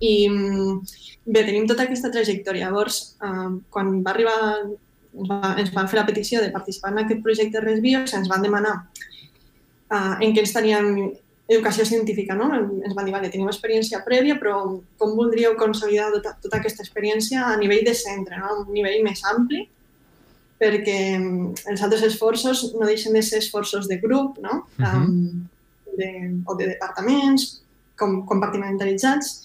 I 0.00 0.14
bé, 0.28 1.42
tenim 1.42 1.66
tota 1.70 1.86
aquesta 1.86 2.10
trajectòria. 2.14 2.68
Llavors, 2.68 3.16
uh, 3.22 3.58
quan 3.70 4.00
va 4.04 4.14
arribar, 4.14 4.38
ens, 4.62 5.28
va, 5.30 5.54
ens 5.60 5.74
van 5.74 5.90
fer 5.90 6.00
la 6.00 6.06
petició 6.08 6.42
de 6.42 6.52
participar 6.54 6.92
en 6.92 7.04
aquest 7.04 7.22
projecte 7.22 7.62
Res 7.62 7.82
Bio, 7.84 8.02
ens 8.04 8.30
van 8.30 8.42
demanar 8.42 8.74
uh, 8.80 10.16
en 10.20 10.34
què 10.34 10.42
ens 10.44 10.54
teníem 10.56 10.90
educació 11.48 11.84
científica, 11.84 12.34
no? 12.34 12.48
Ens 12.56 12.94
van 12.96 13.04
dir, 13.04 13.12
vale, 13.12 13.28
tenim 13.32 13.48
experiència 13.50 14.00
prèvia, 14.06 14.38
però 14.40 14.56
com 15.00 15.16
voldríeu 15.18 15.58
consolidar 15.60 16.10
tota, 16.14 16.34
tota 16.40 16.60
aquesta 16.60 16.84
experiència 16.84 17.44
a 17.50 17.56
nivell 17.60 17.84
de 17.84 17.94
centre, 17.94 18.38
no? 18.40 18.48
a 18.48 18.60
un 18.62 18.70
nivell 18.72 19.04
més 19.04 19.20
ampli, 19.28 19.66
perquè 20.60 20.98
mm, 21.18 21.66
els 21.72 21.82
altres 21.84 22.06
esforços 22.08 22.70
no 22.78 22.88
deixen 22.88 23.12
de 23.12 23.22
ser 23.22 23.42
esforços 23.42 23.90
de 23.90 23.98
grup, 24.00 24.38
no? 24.40 24.64
Uh 24.78 24.84
-huh. 24.84 25.02
um, 25.02 25.48
de, 25.98 26.10
o 26.46 26.54
de 26.54 26.66
departaments, 26.72 27.60
com, 27.98 28.24
compartimentalitzats, 28.26 29.43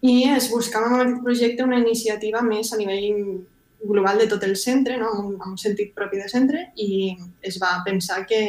i 0.00 0.24
es 0.30 0.48
buscava 0.52 0.90
amb 0.90 0.98
aquest 1.00 1.22
projecte 1.24 1.64
una 1.66 1.80
iniciativa 1.80 2.42
més 2.46 2.72
a 2.72 2.78
nivell 2.78 3.40
global 3.82 4.18
de 4.18 4.26
tot 4.30 4.42
el 4.46 4.56
centre, 4.56 4.96
no? 4.98 5.10
amb, 5.12 5.24
un, 5.24 5.34
amb 5.38 5.52
un 5.54 5.58
sentit 5.58 5.94
propi 5.94 6.18
de 6.20 6.28
centre, 6.30 6.64
i 6.76 7.14
es 7.46 7.58
va 7.62 7.78
pensar 7.86 8.24
que 8.26 8.40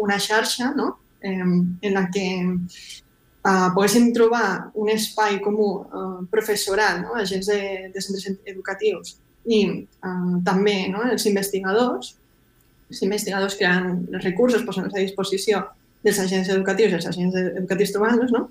una 0.00 0.18
xarxa 0.20 0.72
no? 0.76 0.94
eh, 1.20 1.40
en 1.40 1.96
la 1.96 2.06
que 2.12 2.26
uh, 3.44 3.68
poguéssim 3.74 4.12
trobar 4.16 4.70
un 4.74 4.92
espai 4.92 5.40
comú 5.44 5.72
uh, 5.80 6.22
professoral, 6.32 7.02
no? 7.04 7.18
agents 7.20 7.50
de, 7.52 7.90
de 7.92 8.04
centres 8.04 8.40
educatius 8.48 9.18
i 9.48 9.60
uh, 10.04 10.38
també 10.44 10.88
no, 10.92 11.04
els 11.08 11.24
investigadors, 11.28 12.14
els 12.90 13.02
investigadors 13.06 13.56
creant 13.56 13.92
els 14.12 14.24
recursos, 14.24 14.64
posant-los 14.66 14.96
a 14.96 15.04
disposició 15.04 15.62
dels 16.04 16.20
agents 16.20 16.48
educatius 16.52 16.92
i 16.92 16.98
els 16.98 17.08
agents 17.08 17.36
educatius 17.40 17.92
trobant-los, 17.94 18.32
no? 18.32 18.48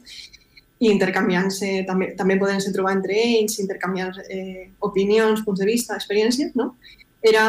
I 0.80 0.88
intercanviant-se, 0.88 1.84
també, 1.88 2.14
també 2.16 2.38
podent-se 2.40 2.72
trobar 2.76 2.96
entre 2.96 3.18
ells, 3.20 3.58
intercanviar 3.60 4.14
eh, 4.32 4.70
opinions, 4.88 5.44
punts 5.44 5.60
de 5.60 5.68
vista, 5.68 5.98
experiències, 6.00 6.54
no? 6.56 6.74
Era 7.22 7.46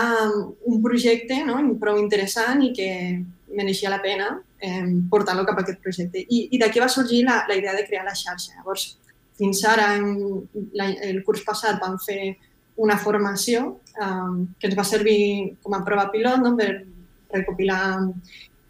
un 0.67 0.81
projecte 0.83 1.45
no? 1.47 1.61
prou 1.79 2.01
interessant 2.01 2.65
i 2.67 2.73
que 2.75 2.91
mereixia 3.55 3.93
la 3.93 4.01
pena 4.03 4.33
eh, 4.59 4.83
portar-lo 5.11 5.45
cap 5.47 5.61
a 5.61 5.63
aquest 5.63 5.79
projecte. 5.85 6.25
I, 6.27 6.49
i 6.57 6.59
d'aquí 6.59 6.83
va 6.83 6.91
sorgir 6.91 7.23
la, 7.29 7.45
la 7.49 7.55
idea 7.59 7.77
de 7.77 7.87
crear 7.87 8.03
la 8.07 8.17
xarxa. 8.19 8.57
Llavors, 8.59 8.97
fins 9.39 9.63
ara, 9.65 9.93
en, 9.95 10.43
la, 10.75 10.91
el 11.07 11.23
curs 11.27 11.47
passat, 11.47 11.79
vam 11.83 12.01
fer 12.03 12.35
una 12.81 12.97
formació 12.99 13.77
um, 14.01 14.45
que 14.59 14.71
ens 14.71 14.77
va 14.79 14.87
servir 14.89 15.57
com 15.63 15.77
a 15.77 15.85
prova 15.87 16.09
pilot 16.13 16.43
no? 16.43 16.55
per 16.57 16.71
recopilar 17.31 17.83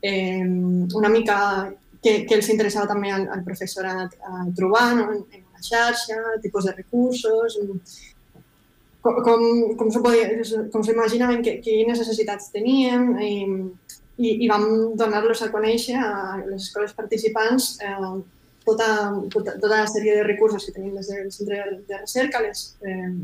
eh, 0.02 0.44
una 0.44 1.10
mica 1.12 1.36
què, 2.04 2.14
què 2.26 2.38
els 2.38 2.48
interessava 2.52 2.88
també 2.90 3.12
al, 3.12 3.26
al 3.34 3.44
professorat 3.46 4.16
a 4.24 4.46
trobar 4.56 4.86
no? 4.98 5.06
en, 5.14 5.22
en 5.36 5.44
una 5.44 5.64
xarxa, 5.64 6.18
tipus 6.44 6.68
de 6.68 6.74
recursos, 6.76 7.58
com, 9.00 9.20
com, 9.24 9.44
com 9.78 10.84
s'imaginaven, 10.84 11.44
que, 11.44 11.58
quines 11.64 12.00
necessitats 12.02 12.50
tenien 12.54 13.14
i, 13.24 13.32
i, 14.20 14.34
i 14.44 14.48
vam 14.50 14.66
donar-los 15.00 15.44
a 15.44 15.50
conèixer 15.52 15.96
a 15.96 16.10
les 16.42 16.66
escoles 16.68 16.92
participants 16.96 17.72
eh, 17.84 17.94
tota, 18.66 18.88
tota, 19.32 19.56
tota 19.60 19.76
la 19.76 19.86
sèrie 19.88 20.18
de 20.18 20.26
recursos 20.26 20.66
que 20.66 20.74
tenim 20.76 20.96
des 20.98 21.08
del 21.08 21.30
centre 21.32 21.62
de 21.88 22.00
recerca, 22.02 22.42
les, 22.44 22.66
eh, 22.84 23.14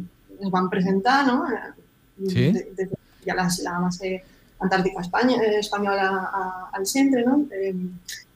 es 0.40 0.52
van 0.52 0.70
presentar, 0.72 1.18
no? 1.28 1.42
Eh, 1.52 1.74
sí. 2.32 2.48
De, 2.56 2.64
de, 2.78 2.88
ja 3.26 3.34
la, 3.34 3.48
la 3.66 3.78
base 3.82 4.16
Antàrtica 4.64 5.02
Espanya, 5.02 5.36
eh, 5.44 5.58
espanyola 5.60 6.06
a, 6.40 6.42
al 6.78 6.86
centre, 6.88 7.24
no? 7.26 7.42
Eh, 7.52 7.74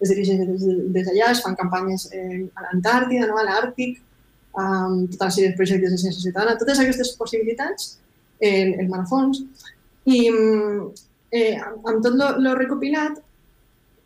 es 0.00 0.12
dirigeix 0.12 0.42
des, 0.42 0.66
des 0.92 1.06
d'allà, 1.06 1.30
es 1.32 1.40
fan 1.44 1.56
campanyes 1.56 2.10
eh, 2.12 2.44
a 2.54 2.66
l'Antàrtida, 2.66 3.28
no? 3.30 3.38
a 3.40 3.46
l'Àrtic, 3.46 4.02
amb 4.60 5.10
tota 5.12 5.28
la 5.28 5.34
sèrie 5.36 5.52
de 5.52 5.56
projectes 5.56 5.94
de 5.94 6.00
ciència 6.02 6.22
ciutadana, 6.26 6.58
totes 6.60 6.82
aquestes 6.82 7.14
possibilitats, 7.16 7.96
el, 8.40 8.74
el 8.82 8.88
Manafons. 8.92 9.44
I 10.10 10.20
eh, 11.30 11.56
amb 11.60 12.00
tot 12.04 12.16
lo, 12.16 12.54
recopilat 12.58 13.20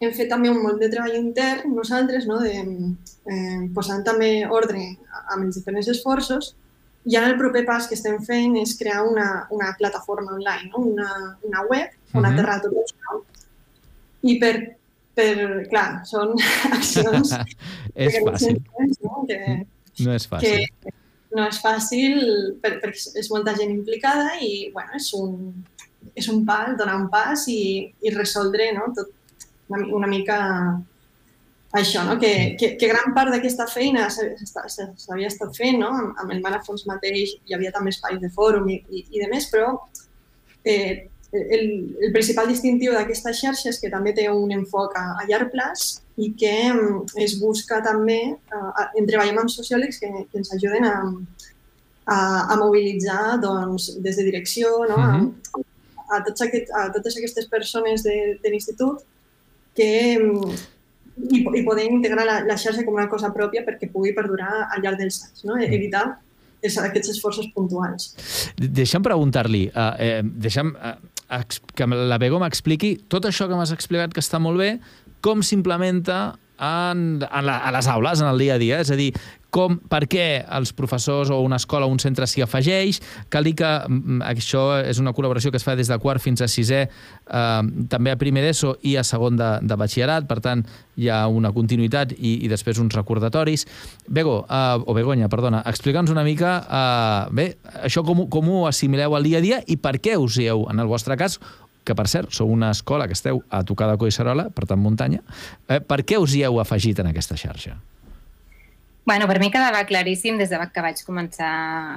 hem 0.03 0.13
fet 0.13 0.29
també 0.29 0.51
un 0.51 0.61
molt 0.63 0.83
de 0.83 0.91
treball 0.93 1.17
intern 1.17 1.75
nosaltres, 1.75 2.27
no? 2.29 2.41
de, 2.43 2.61
eh, 3.31 3.63
posant 3.75 4.05
també 4.07 4.45
ordre 4.47 4.83
amb 5.33 5.47
els 5.47 5.59
diferents 5.59 5.89
esforços 5.89 6.53
i 7.05 7.17
ara 7.17 7.33
el 7.33 7.39
proper 7.41 7.65
pas 7.69 7.87
que 7.89 7.97
estem 7.99 8.21
fent 8.25 8.57
és 8.61 8.77
crear 8.81 9.03
una, 9.05 9.47
una 9.53 9.73
plataforma 9.79 10.35
online, 10.37 10.71
no? 10.73 10.85
una, 10.93 11.37
una 11.45 11.65
web 11.71 11.93
-huh. 12.23 12.33
aterrar 12.33 12.61
tot 12.63 12.77
això. 12.83 13.21
I 14.25 14.39
per, 14.41 14.55
per 15.15 15.35
clar, 15.71 15.89
són 16.09 16.35
accions... 16.79 17.35
és 18.07 18.21
fàcil. 18.27 18.61
No? 19.03 19.25
Que, 19.29 19.41
no 20.05 20.15
és 20.15 20.29
fàcil. 20.31 20.69
Que 20.83 20.95
no 21.35 21.49
és 21.51 21.61
fàcil 21.63 22.19
perquè 22.63 22.81
per, 22.83 22.93
és 22.95 23.31
molta 23.33 23.55
gent 23.59 23.73
implicada 23.75 24.37
i 24.41 24.71
bueno, 24.75 24.95
és, 24.99 25.11
un, 25.19 25.53
és 26.15 26.29
un 26.31 26.45
pas, 26.47 26.75
donar 26.79 26.97
un 27.03 27.09
pas 27.13 27.47
i, 27.51 27.61
i 28.03 28.15
resoldre 28.15 28.71
no? 28.77 28.91
tot 28.97 29.11
una, 29.69 29.83
una 29.99 30.11
mica 30.11 30.39
això, 31.75 32.05
no? 32.07 32.19
que, 32.23 32.55
que, 32.61 32.75
que 32.79 32.91
gran 32.91 33.15
part 33.17 33.35
d'aquesta 33.35 33.67
feina 33.67 34.07
s'havia 34.13 35.31
estat 35.31 35.57
fent, 35.57 35.81
no? 35.83 35.91
amb, 35.91 36.21
amb 36.23 36.37
el 36.37 36.43
Manafons 36.45 36.87
mateix 36.91 37.35
hi 37.35 37.57
havia 37.57 37.75
també 37.75 37.91
espais 37.95 38.21
de 38.23 38.31
fòrum 38.35 38.71
i, 38.71 38.79
i, 38.91 39.05
i 39.11 39.25
de 39.25 39.31
més, 39.33 39.49
però 39.51 39.73
eh, 40.63 41.11
el, 41.35 41.97
el 42.01 42.13
principal 42.15 42.49
distintiu 42.49 42.95
d'aquesta 42.95 43.33
xarxa 43.35 43.71
és 43.73 43.81
que 43.83 43.91
també 43.93 44.15
té 44.17 44.29
un 44.31 44.53
enfoc 44.55 44.95
a, 44.99 45.05
a 45.21 45.27
llarg 45.29 45.51
plaç 45.53 45.99
i 46.17 46.31
que 46.39 46.55
mm, 46.71 47.17
es 47.25 47.37
busca 47.41 47.81
també, 47.85 48.21
uh, 48.55 48.85
en 48.95 49.09
treballem 49.09 49.41
amb 49.43 49.53
sociòlegs 49.53 49.99
que, 50.03 50.11
que 50.31 50.41
ens 50.41 50.53
ajuden 50.55 50.87
a, 50.87 50.97
a, 52.07 52.19
a 52.55 52.59
mobilitzar 52.61 53.39
doncs, 53.43 53.95
des 54.05 54.21
de 54.21 54.27
direcció 54.31 54.85
no? 54.91 55.01
Uh 55.01 55.09
-huh. 55.11 55.65
a, 56.07 56.17
a, 56.19 56.23
tots 56.29 56.47
aquest, 56.47 56.71
a 56.71 56.91
totes 56.93 57.17
aquestes 57.17 57.47
persones 57.47 58.03
de, 58.03 58.39
de 58.43 58.51
l'institut 58.51 59.03
que 59.75 60.19
mm, 60.19 60.55
i, 61.31 61.45
i 61.59 61.63
poder 61.63 61.87
integrar 61.91 62.27
la, 62.27 62.37
la 62.47 62.57
xarxa 62.57 62.85
com 62.85 62.95
una 62.95 63.09
cosa 63.09 63.31
pròpia 63.35 63.65
perquè 63.67 63.91
pugui 63.91 64.15
perdurar 64.15 64.69
al 64.71 64.83
llarg 64.83 64.99
dels 64.99 65.23
anys, 65.23 65.45
no? 65.45 65.57
Mm. 65.57 65.73
evitar 65.73 66.07
aquests 66.65 67.11
esforços 67.13 67.47
puntuals. 67.55 68.15
Deixa'm 68.57 69.03
preguntar-li, 69.05 69.67
uh, 69.69 69.93
eh, 70.01 70.23
deixa'm 70.25 70.71
uh, 70.73 70.95
que 71.75 71.87
la 71.89 72.19
Bego 72.23 72.39
m'expliqui 72.43 72.95
tot 73.13 73.27
això 73.29 73.49
que 73.49 73.59
m'has 73.59 73.73
explicat 73.75 74.15
que 74.15 74.23
està 74.23 74.41
molt 74.43 74.61
bé, 74.61 74.71
com 75.25 75.43
s'implementa 75.43 76.35
en, 76.61 77.23
en 77.25 77.47
la, 77.47 77.59
a 77.59 77.73
les 77.75 77.89
aules, 77.91 78.21
en 78.21 78.31
el 78.31 78.39
dia 78.39 78.59
a 78.59 78.63
dia. 78.63 78.81
És 78.85 78.93
a 78.93 78.99
dir, 78.99 79.11
com, 79.55 79.77
per 79.91 80.05
què 80.11 80.27
els 80.57 80.73
professors 80.75 81.31
o 81.31 81.39
una 81.45 81.61
escola 81.61 81.87
o 81.87 81.93
un 81.93 82.01
centre 82.03 82.27
s'hi 82.27 82.43
afegeix. 82.43 83.01
Cal 83.31 83.47
dir 83.47 83.55
que 83.61 83.71
mm, 83.87 84.23
això 84.27 84.65
és 84.83 84.99
una 85.03 85.15
col·laboració 85.15 85.53
que 85.55 85.61
es 85.61 85.67
fa 85.67 85.77
des 85.79 85.91
de 85.91 85.99
quart 86.03 86.23
fins 86.23 86.43
a 86.43 86.49
sisè, 86.51 86.83
eh, 86.85 87.87
també 87.91 88.15
a 88.15 88.19
primer 88.21 88.43
d'ESO 88.45 88.75
i 88.91 88.97
a 88.99 89.05
segon 89.07 89.39
de, 89.39 89.51
de 89.63 89.79
batxillerat, 89.79 90.27
per 90.31 90.41
tant 90.45 90.65
hi 90.99 91.11
ha 91.11 91.25
una 91.31 91.53
continuïtat 91.55 92.17
i, 92.17 92.37
i 92.45 92.51
després 92.51 92.83
uns 92.83 92.97
recordatoris. 92.99 93.67
Bego, 94.09 94.41
eh, 94.49 94.83
o 94.83 94.97
Begoña, 94.97 95.31
perdona, 95.31 95.63
explica'ns 95.71 96.11
una 96.15 96.27
mica, 96.27 96.57
eh, 96.65 97.35
bé, 97.35 97.49
això 97.87 98.03
com, 98.07 98.27
com 98.31 98.51
ho 98.51 98.65
assimileu 98.71 99.15
al 99.15 99.27
dia 99.27 99.39
a 99.39 99.45
dia 99.45 99.63
i 99.71 99.79
per 99.79 100.01
què 100.03 100.19
us 100.19 100.41
hi 100.41 100.51
heu, 100.51 100.67
en 100.73 100.83
el 100.83 100.91
vostre 100.91 101.19
cas, 101.21 101.39
que 101.85 101.95
per 101.95 102.09
cert, 102.09 102.33
sou 102.33 102.49
una 102.51 102.73
escola 102.73 103.07
que 103.07 103.15
esteu 103.15 103.43
a 103.53 103.63
tocar 103.63 103.91
de 103.91 103.99
Collserola, 104.01 104.49
per 104.57 104.67
tant 104.67 104.81
muntanya, 104.81 105.21
eh, 105.69 105.79
per 105.85 106.03
què 106.03 106.19
us 106.19 106.35
hi 106.35 106.47
heu 106.49 106.59
afegit 106.63 107.05
en 107.05 107.13
aquesta 107.13 107.39
xarxa? 107.39 107.77
Bueno, 109.05 109.27
per 109.29 109.39
mi 109.39 109.51
quedava 109.53 109.83
claríssim 109.85 110.39
des 110.41 110.49
de 110.49 110.59
que 110.73 110.83
vaig 110.85 111.03
començar 111.05 111.49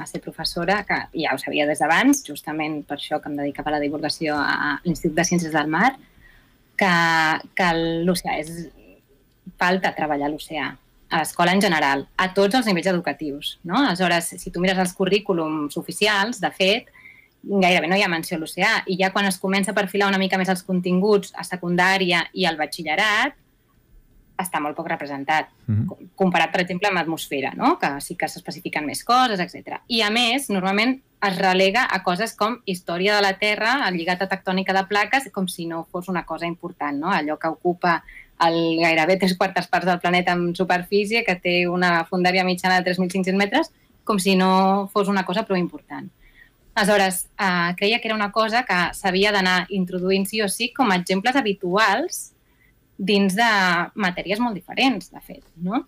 a 0.02 0.06
ser 0.10 0.20
professora, 0.20 0.82
que 0.84 0.98
ja 1.16 1.32
ho 1.34 1.40
sabia 1.40 1.66
des 1.66 1.80
d'abans, 1.80 2.20
justament 2.28 2.82
per 2.84 2.98
això 2.98 3.22
que 3.24 3.32
em 3.32 3.38
dedicava 3.40 3.72
a 3.72 3.78
la 3.78 3.84
divulgació 3.84 4.36
a 4.36 4.74
l'Institut 4.84 5.16
de 5.16 5.24
Ciències 5.30 5.54
del 5.56 5.72
Mar, 5.72 5.94
que, 6.76 6.92
que 7.56 7.70
l'oceà 8.04 8.36
és... 8.42 8.68
falta 9.58 9.94
treballar 9.96 10.28
l'oceà. 10.30 10.76
a 11.10 11.22
l'escola 11.22 11.54
en 11.56 11.62
general, 11.64 12.02
a 12.20 12.34
tots 12.36 12.58
els 12.60 12.66
nivells 12.68 12.90
educatius. 12.92 13.54
No? 13.64 13.78
Aleshores, 13.80 14.34
si 14.42 14.52
tu 14.52 14.60
mires 14.60 14.78
els 14.78 14.92
currículums 14.94 15.78
oficials, 15.80 16.42
de 16.44 16.50
fet, 16.52 16.90
gairebé 17.48 17.88
no 17.88 17.96
hi 17.96 18.04
ha 18.04 18.10
menció 18.12 18.36
a 18.36 18.42
l'oceà. 18.42 18.74
I 18.92 18.98
ja 19.00 19.14
quan 19.16 19.26
es 19.30 19.40
comença 19.40 19.72
a 19.72 19.78
perfilar 19.78 20.10
una 20.12 20.20
mica 20.20 20.38
més 20.38 20.52
els 20.52 20.66
continguts 20.68 21.32
a 21.32 21.48
secundària 21.48 22.26
i 22.34 22.44
al 22.46 22.60
batxillerat, 22.60 23.40
està 24.38 24.62
molt 24.62 24.78
poc 24.78 24.88
representat, 24.88 25.50
mm 25.66 25.76
-hmm. 25.76 26.10
comparat, 26.16 26.52
per 26.52 26.62
exemple, 26.62 26.88
amb 26.88 27.00
atmosfera, 27.00 27.54
no? 27.56 27.78
que 27.80 28.02
sí 28.02 28.16
que 28.16 28.28
s'especifiquen 28.28 28.86
més 28.86 29.04
coses, 29.04 29.40
etc. 29.40 29.82
I, 29.88 30.02
a 30.02 30.10
més, 30.10 30.50
normalment 30.50 31.02
es 31.22 31.38
relega 31.38 31.88
a 31.90 32.04
coses 32.04 32.36
com 32.36 32.62
història 32.66 33.16
de 33.16 33.22
la 33.22 33.34
Terra, 33.34 33.90
lligat 33.92 34.22
a 34.22 34.28
tectònica 34.28 34.74
de 34.74 34.86
plaques, 34.86 35.30
com 35.34 35.48
si 35.48 35.66
no 35.66 35.88
fos 35.92 36.08
una 36.08 36.26
cosa 36.26 36.46
important, 36.46 36.98
no? 37.00 37.10
allò 37.12 37.38
que 37.38 37.48
ocupa 37.48 38.04
el 38.40 38.78
gairebé 38.80 39.18
tres 39.18 39.36
quartes 39.36 39.68
parts 39.68 39.88
del 39.88 40.00
planeta 40.00 40.34
en 40.34 40.56
superfície, 40.56 41.24
que 41.24 41.36
té 41.36 41.68
una 41.68 42.06
fundària 42.06 42.44
mitjana 42.44 42.82
de 42.82 42.92
3.500 42.92 43.36
metres, 43.36 43.72
com 44.04 44.20
si 44.20 44.36
no 44.36 44.90
fos 44.94 45.08
una 45.08 45.26
cosa 45.26 45.44
prou 45.44 45.58
important. 45.58 46.10
Aleshores, 46.76 47.28
eh, 47.40 47.74
creia 47.76 48.00
que 48.00 48.08
era 48.08 48.16
una 48.16 48.32
cosa 48.32 48.64
que 48.64 48.94
s'havia 48.94 49.32
d'anar 49.32 49.66
introduint 49.70 50.28
sí 50.30 50.42
o 50.42 50.48
sí 50.48 50.72
com 50.74 50.92
a 50.92 50.96
exemples 50.96 51.36
habituals 51.36 52.37
dins 52.98 53.36
de 53.38 53.52
matèries 53.96 54.42
molt 54.42 54.58
diferents, 54.58 55.12
de 55.14 55.22
fet, 55.22 55.44
no? 55.62 55.84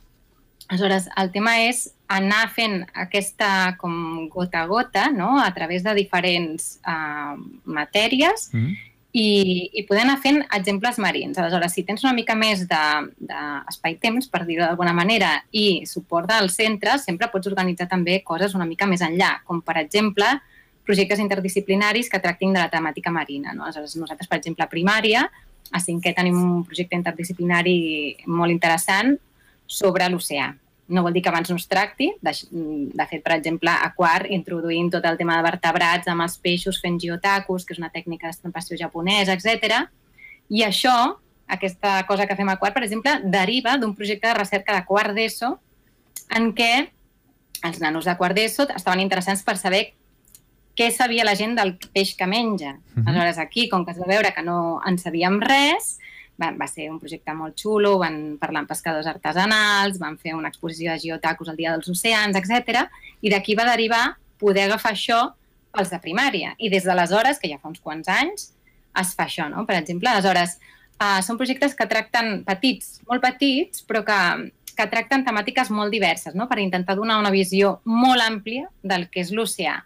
Aleshores, 0.69 1.07
el 1.17 1.31
tema 1.33 1.55
és 1.65 1.87
anar 2.13 2.43
fent 2.53 2.83
aquesta 2.93 3.73
com 3.81 4.27
gota 4.29 4.61
a 4.61 4.67
gota, 4.69 5.07
no?, 5.09 5.39
a 5.41 5.49
través 5.55 5.81
de 5.85 5.95
diferents 5.97 6.75
uh, 6.85 7.33
matèries 7.65 8.51
mm 8.53 8.89
i, 9.11 9.69
i 9.73 9.83
poder 9.89 10.03
anar 10.03 10.19
fent 10.21 10.43
exemples 10.53 10.99
marins. 11.01 11.37
Aleshores, 11.37 11.73
si 11.73 11.83
tens 11.85 12.03
una 12.05 12.13
mica 12.13 12.35
més 12.37 12.65
d'espai-temps, 12.69 14.27
de, 14.27 14.31
per 14.31 14.43
dir-ho 14.45 14.65
d'alguna 14.65 14.93
manera, 14.93 15.31
i 15.51 15.85
suport 15.89 16.29
del 16.29 16.51
centre, 16.53 16.97
sempre 17.01 17.31
pots 17.33 17.49
organitzar 17.49 17.89
també 17.89 18.19
coses 18.25 18.53
una 18.57 18.67
mica 18.69 18.87
més 18.89 19.01
enllà, 19.05 19.39
com 19.49 19.63
per 19.65 19.79
exemple 19.81 20.29
projectes 20.85 21.21
interdisciplinaris 21.21 22.09
que 22.09 22.21
tractin 22.21 22.53
de 22.53 22.61
la 22.61 22.69
temàtica 22.69 23.11
marina. 23.13 23.53
No? 23.53 23.65
Aleshores, 23.65 23.97
nosaltres, 23.97 24.29
per 24.29 24.39
exemple, 24.39 24.65
a 24.65 24.71
primària, 24.71 25.25
a 25.71 25.81
cinquè 25.83 26.13
tenim 26.17 26.37
un 26.39 26.63
projecte 26.65 26.97
interdisciplinari 26.97 27.77
molt 28.27 28.53
interessant 28.53 29.15
sobre 29.69 30.09
l'oceà. 30.09 30.49
No 30.89 31.03
vol 31.05 31.13
dir 31.13 31.21
que 31.21 31.29
abans 31.29 31.51
no 31.51 31.57
es 31.59 31.67
tracti. 31.69 32.09
De, 32.25 32.33
de 32.33 33.05
fet, 33.11 33.21
per 33.21 33.35
exemple, 33.35 33.69
a 33.69 33.91
quart, 33.93 34.25
introduint 34.33 34.89
tot 34.89 35.05
el 35.05 35.19
tema 35.19 35.37
de 35.37 35.45
vertebrats 35.45 36.09
amb 36.09 36.25
els 36.25 36.39
peixos 36.41 36.79
fent 36.81 36.97
geotacus, 37.01 37.65
que 37.65 37.75
és 37.75 37.81
una 37.81 37.91
tècnica 37.93 38.27
d'estampació 38.27 38.77
japonesa, 38.79 39.37
etc. 39.37 39.83
I 40.49 40.65
això, 40.65 40.95
aquesta 41.47 41.99
cosa 42.09 42.25
que 42.25 42.37
fem 42.39 42.49
a 42.49 42.57
quart, 42.57 42.73
per 42.73 42.87
exemple, 42.87 43.19
deriva 43.29 43.77
d'un 43.77 43.93
projecte 43.97 44.31
de 44.31 44.39
recerca 44.39 44.73
de 44.73 44.85
quart 44.89 45.13
d'ESO 45.13 45.53
en 46.37 46.51
què 46.57 46.73
els 47.65 47.79
nanos 47.83 48.09
de 48.09 48.15
quart 48.17 48.37
d'ESO 48.37 48.69
estaven 48.73 49.01
interessants 49.03 49.45
per 49.45 49.57
saber 49.61 49.91
què 50.79 50.87
sabia 50.95 51.25
la 51.27 51.35
gent 51.35 51.57
del 51.57 51.73
peix 51.91 52.13
que 52.15 52.27
menja. 52.27 52.77
Uh 52.77 53.01
-huh. 53.01 53.09
Aleshores, 53.09 53.37
aquí, 53.37 53.67
com 53.67 53.83
que 53.85 53.91
es 53.91 53.99
va 53.99 54.07
veure 54.07 54.33
que 54.33 54.43
no 54.43 54.79
en 54.85 54.97
sabíem 54.97 55.41
res, 55.41 55.99
va, 56.41 56.51
va 56.51 56.67
ser 56.67 56.89
un 56.89 56.99
projecte 56.99 57.33
molt 57.33 57.57
xulo, 57.59 57.97
van 57.99 58.37
parlar 58.39 58.61
amb 58.61 58.69
pescadors 58.69 59.07
artesanals, 59.07 59.99
van 59.99 60.17
fer 60.17 60.35
una 60.35 60.47
exposició 60.47 60.91
de 60.91 60.99
geotacos 60.99 61.49
al 61.49 61.57
Dia 61.57 61.71
dels 61.71 61.89
Oceans, 61.89 62.35
etc. 62.35 62.87
I 63.21 63.29
d'aquí 63.29 63.55
va 63.55 63.65
derivar 63.65 64.15
poder 64.37 64.63
agafar 64.69 64.93
això 64.93 65.33
pels 65.71 65.89
de 65.89 65.99
primària. 65.99 66.55
I 66.57 66.69
des 66.69 66.83
d'aleshores, 66.83 67.39
que 67.39 67.49
ja 67.49 67.59
fa 67.59 67.67
uns 67.67 67.81
quants 67.81 68.07
anys, 68.07 68.53
es 68.95 69.15
fa 69.15 69.25
això, 69.25 69.49
no? 69.49 69.65
Per 69.65 69.75
exemple, 69.75 70.09
aleshores, 70.09 70.59
uh, 71.01 71.21
són 71.21 71.37
projectes 71.37 71.75
que 71.75 71.87
tracten 71.87 72.43
petits, 72.45 73.01
molt 73.09 73.21
petits, 73.21 73.83
però 73.83 74.03
que, 74.05 74.51
que 74.75 74.87
tracten 74.87 75.25
temàtiques 75.25 75.69
molt 75.69 75.91
diverses, 75.91 76.35
no? 76.35 76.47
per 76.47 76.59
intentar 76.59 76.95
donar 76.95 77.19
una 77.19 77.31
visió 77.31 77.81
molt 77.83 78.21
àmplia 78.21 78.69
del 78.81 79.09
que 79.09 79.19
és 79.19 79.31
l'oceà 79.31 79.83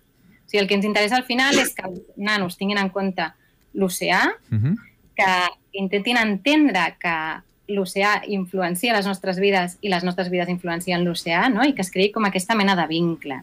sigui, 0.53 0.61
el 0.61 0.67
que 0.69 0.77
ens 0.77 0.85
interessa 0.85 1.17
al 1.17 1.25
final 1.25 1.57
és 1.57 1.73
que 1.73 1.85
els 1.87 2.01
nanos 2.15 2.57
tinguin 2.57 2.77
en 2.77 2.91
compte 2.93 3.25
l'oceà, 3.73 4.29
uh 4.29 4.55
mhm. 4.55 4.73
-huh. 4.73 4.77
que 5.15 5.79
intentin 5.79 6.17
entendre 6.17 6.95
que 6.99 7.41
l'oceà 7.67 8.21
influencia 8.27 8.93
les 8.93 9.05
nostres 9.05 9.39
vides 9.39 9.77
i 9.81 9.89
les 9.89 10.03
nostres 10.03 10.29
vides 10.29 10.49
influencien 10.49 11.03
l'oceà, 11.03 11.49
no? 11.49 11.63
i 11.63 11.73
que 11.73 11.81
es 11.81 11.91
creï 11.91 12.11
com 12.11 12.25
aquesta 12.25 12.55
mena 12.55 12.75
de 12.75 12.87
vincle. 12.87 13.41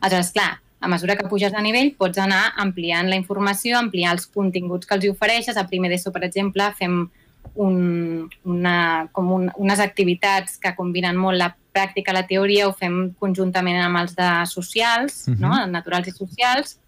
Aleshores, 0.00 0.32
clar, 0.32 0.60
a 0.80 0.88
mesura 0.88 1.16
que 1.16 1.28
puges 1.28 1.52
de 1.52 1.62
nivell 1.62 1.94
pots 1.96 2.18
anar 2.18 2.52
ampliant 2.56 3.08
la 3.08 3.16
informació, 3.16 3.78
ampliar 3.78 4.12
els 4.12 4.26
continguts 4.26 4.86
que 4.86 4.94
els 4.94 5.08
ofereixes. 5.08 5.56
A 5.56 5.66
primer 5.66 5.88
d'ESO, 5.88 6.12
per 6.12 6.24
exemple, 6.24 6.72
fem 6.76 7.10
un, 7.54 8.28
una, 8.44 9.08
com 9.12 9.30
un, 9.32 9.50
unes 9.56 9.80
activitats 9.80 10.58
que 10.58 10.74
combinen 10.76 11.18
molt 11.20 11.38
la 11.38 11.50
pràctica, 11.74 12.14
la 12.14 12.26
teoria, 12.26 12.68
ho 12.68 12.74
fem 12.76 13.12
conjuntament 13.20 13.80
amb 13.82 14.00
els 14.02 14.14
de 14.16 14.30
socials, 14.50 15.24
uh 15.28 15.34
-huh. 15.34 15.40
no? 15.40 15.50
Mhm. 15.50 15.70
naturals 15.70 16.08
i 16.08 16.12
socials, 16.12 16.78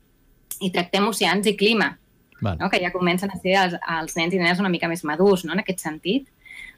i 0.61 0.71
tractem 0.71 1.07
oceans 1.09 1.47
i 1.47 1.57
clima, 1.57 1.99
Val. 2.41 2.57
no? 2.59 2.71
que 2.71 2.81
ja 2.81 2.93
comencen 2.93 3.31
a 3.31 3.39
ser 3.39 3.57
els, 3.57 3.75
els 4.01 4.17
nens 4.17 4.35
i 4.35 4.39
nenes 4.39 4.59
una 4.59 4.69
mica 4.69 4.89
més 4.89 5.05
madurs, 5.05 5.45
no? 5.45 5.53
en 5.53 5.61
aquest 5.61 5.81
sentit. 5.81 6.29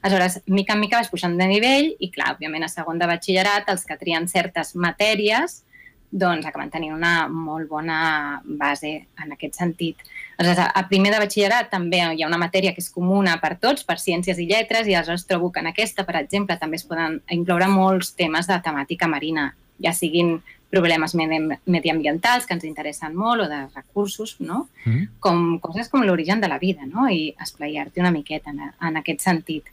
Aleshores, 0.01 0.41
mica 0.47 0.73
en 0.73 0.79
mica 0.79 0.97
vas 0.97 1.09
pujant 1.09 1.37
de 1.37 1.47
nivell 1.47 1.95
i, 1.99 2.09
clar, 2.09 2.35
òbviament, 2.35 2.63
a 2.63 2.67
segon 2.67 2.99
de 2.99 3.07
batxillerat, 3.07 3.69
els 3.69 3.85
que 3.85 3.97
trien 3.97 4.27
certes 4.27 4.75
matèries 4.75 5.63
doncs 6.11 6.45
acaben 6.45 6.71
tenint 6.73 6.95
una 6.95 7.27
molt 7.29 7.69
bona 7.69 8.41
base 8.43 9.07
en 9.21 9.35
aquest 9.35 9.59
sentit. 9.59 10.01
Aleshores, 10.39 10.71
a 10.73 10.83
primer 10.87 11.11
de 11.11 11.17
batxillerat 11.19 11.67
també 11.67 11.99
hi 11.99 12.23
ha 12.23 12.27
una 12.29 12.39
matèria 12.39 12.71
que 12.71 12.79
és 12.79 12.87
comuna 12.93 13.33
per 13.41 13.57
tots, 13.59 13.83
per 13.83 13.97
ciències 13.99 14.37
i 14.39 14.45
lletres, 14.47 14.87
i 14.87 14.95
aleshores 14.95 15.25
trobo 15.27 15.49
que 15.51 15.59
en 15.59 15.67
aquesta, 15.67 16.05
per 16.07 16.15
exemple, 16.15 16.55
també 16.61 16.79
es 16.79 16.85
poden 16.87 17.17
incloure 17.35 17.67
molts 17.67 18.13
temes 18.15 18.47
de 18.47 18.55
temàtica 18.63 19.09
marina, 19.11 19.49
ja 19.83 19.91
siguin 19.91 20.37
problemes 20.71 21.15
mediambientals 21.17 22.45
que 22.47 22.55
ens 22.55 22.63
interessen 22.63 23.17
molt 23.19 23.43
o 23.43 23.49
de 23.51 23.59
recursos, 23.75 24.37
no? 24.39 24.69
Mm. 24.85 25.05
Com 25.19 25.45
coses 25.59 25.91
com 25.91 26.07
l'origen 26.07 26.39
de 26.39 26.47
la 26.47 26.59
vida, 26.61 26.87
no? 26.87 27.09
I 27.11 27.33
esplaiar-te 27.35 27.99
una 27.99 28.15
miqueta 28.15 28.53
en, 28.53 28.61
en 28.69 28.99
aquest 29.03 29.25
sentit. 29.25 29.67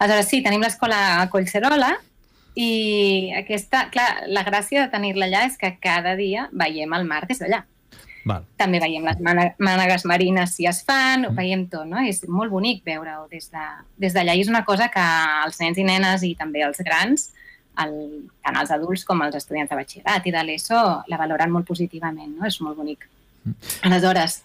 Aleshores, 0.00 0.26
sí, 0.26 0.42
tenim 0.42 0.64
l'escola 0.64 1.28
Collserola, 1.30 1.94
i 2.58 3.30
aquesta, 3.38 3.86
clar, 3.94 4.24
la 4.26 4.42
gràcia 4.42 4.82
de 4.82 4.90
tenir-la 4.90 5.30
allà 5.30 5.44
és 5.46 5.60
que 5.60 5.76
cada 5.78 6.16
dia 6.18 6.48
veiem 6.50 6.98
el 6.98 7.06
mar 7.06 7.28
des 7.28 7.38
d'allà. 7.38 7.62
Val. 8.28 8.44
També 8.60 8.80
veiem 8.82 9.06
les 9.06 9.20
mànegues 9.22 10.04
marines 10.08 10.56
si 10.56 10.66
es 10.68 10.82
fan, 10.84 11.24
mm. 11.24 11.36
veiem 11.38 11.66
tot, 11.72 11.86
no? 11.88 12.02
És 12.04 12.22
molt 12.28 12.52
bonic 12.52 12.82
veure-ho 12.86 13.26
des 13.30 13.48
d'allà. 13.52 13.84
De, 13.96 14.10
des 14.10 14.34
i 14.36 14.42
és 14.42 14.50
una 14.52 14.64
cosa 14.68 14.90
que 14.92 15.04
els 15.46 15.60
nens 15.62 15.80
i 15.80 15.86
nenes 15.86 16.26
i 16.26 16.34
també 16.36 16.64
els 16.66 16.82
grans, 16.84 17.30
el, 17.80 17.94
tant 18.44 18.58
els 18.60 18.72
adults 18.76 19.06
com 19.08 19.22
els 19.24 19.38
estudiants 19.38 19.70
de 19.70 19.78
batxillerat 19.78 20.26
i 20.26 20.34
de 20.34 20.44
l'ESO, 20.44 20.82
la 21.08 21.20
valoren 21.20 21.52
molt 21.54 21.68
positivament, 21.68 22.34
no? 22.36 22.46
És 22.48 22.60
molt 22.60 22.76
bonic. 22.76 23.08
Mm. 23.44 23.56
Aleshores, 23.88 24.42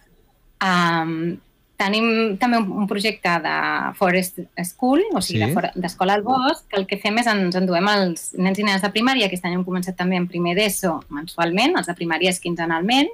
um, 0.64 1.36
Tenim 1.76 2.38
també 2.40 2.62
un, 2.62 2.70
un 2.84 2.88
projecte 2.88 3.32
de 3.44 3.56
Forest 3.98 4.40
School, 4.64 5.02
o 5.12 5.20
sigui, 5.20 5.50
sí. 5.52 5.72
d'escola 5.76 6.16
al 6.16 6.24
bosc, 6.24 6.64
que 6.72 6.80
el 6.80 6.86
que 6.88 7.00
fem 7.02 7.20
és 7.20 7.28
ens 7.28 7.58
enduem 7.60 7.90
els 7.92 8.30
nens 8.40 8.62
i 8.62 8.64
nenes 8.64 8.86
de 8.86 8.92
primària, 8.94 9.28
aquest 9.28 9.44
any 9.44 9.58
hem 9.58 9.66
començat 9.68 9.98
també 10.00 10.16
en 10.16 10.30
primer 10.32 10.54
d'ESO 10.56 10.94
mensualment, 11.12 11.76
els 11.76 11.90
de 11.92 11.98
primària 11.98 12.32
és 12.32 12.40
quinzenalment, 12.40 13.12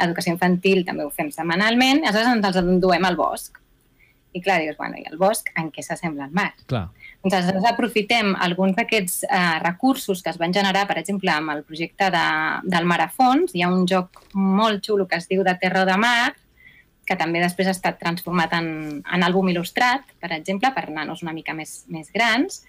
educació 0.00 0.34
infantil 0.34 0.84
també 0.86 1.04
ho 1.04 1.10
fem 1.14 1.30
setmanalment, 1.34 2.04
aleshores 2.04 2.36
ens 2.36 2.48
els 2.48 2.60
enduem 2.62 3.04
al 3.08 3.18
bosc. 3.18 3.58
I 4.32 4.40
clar, 4.40 4.62
dius, 4.62 4.78
bueno, 4.78 4.96
i 4.96 5.04
el 5.10 5.18
bosc 5.20 5.50
en 5.60 5.68
què 5.74 5.82
s'assembla 5.84 6.24
al 6.24 6.32
mar? 6.32 6.52
Clar. 6.70 6.86
Doncs 7.20 7.34
aleshores 7.36 7.66
aprofitem 7.68 8.32
alguns 8.40 8.78
d'aquests 8.78 9.26
eh, 9.28 9.40
recursos 9.60 10.22
que 10.24 10.32
es 10.32 10.38
van 10.40 10.54
generar, 10.56 10.86
per 10.88 10.96
exemple, 11.02 11.30
amb 11.30 11.52
el 11.52 11.60
projecte 11.68 12.08
de, 12.14 12.22
del 12.64 12.88
Mar 12.88 13.02
a 13.04 13.10
Fons. 13.12 13.52
Hi 13.52 13.62
ha 13.62 13.68
un 13.70 13.84
joc 13.86 14.22
molt 14.32 14.80
xulo 14.86 15.06
que 15.10 15.20
es 15.20 15.28
diu 15.28 15.44
de 15.44 15.54
Terra 15.60 15.84
o 15.84 15.88
de 15.88 15.98
Mar, 16.00 16.32
que 17.06 17.18
també 17.18 17.42
després 17.42 17.68
ha 17.68 17.76
estat 17.76 18.00
transformat 18.00 18.56
en, 18.56 18.66
en 19.04 19.26
àlbum 19.26 19.52
il·lustrat, 19.52 20.06
per 20.22 20.32
exemple, 20.32 20.72
per 20.72 20.88
nanos 20.88 21.22
una 21.26 21.36
mica 21.36 21.52
més, 21.54 21.82
més 21.92 22.08
grans, 22.14 22.62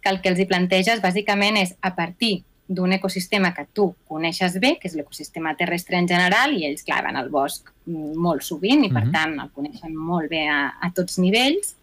que 0.00 0.08
el 0.08 0.22
que 0.24 0.32
els 0.32 0.40
hi 0.40 0.48
planteges 0.48 1.04
bàsicament 1.04 1.60
és 1.60 1.76
a 1.84 1.92
partir 1.96 2.38
d'un 2.66 2.92
ecosistema 2.96 3.52
que 3.52 3.66
tu 3.72 3.90
coneixes 4.08 4.56
bé, 4.60 4.74
que 4.80 4.88
és 4.88 4.94
l'ecosistema 4.96 5.52
terrestre 5.58 5.98
en 5.98 6.08
general, 6.08 6.54
i 6.56 6.64
ells, 6.68 6.84
clar, 6.86 7.02
van 7.04 7.18
al 7.20 7.28
bosc 7.32 7.68
molt 7.86 8.44
sovint 8.46 8.84
i, 8.84 8.90
per 8.90 9.04
mm 9.04 9.08
-hmm. 9.08 9.12
tant, 9.12 9.40
el 9.40 9.50
coneixen 9.52 9.94
molt 9.94 10.30
bé 10.30 10.48
a, 10.48 10.74
a 10.80 10.90
tots 10.90 11.18
nivells. 11.18 11.76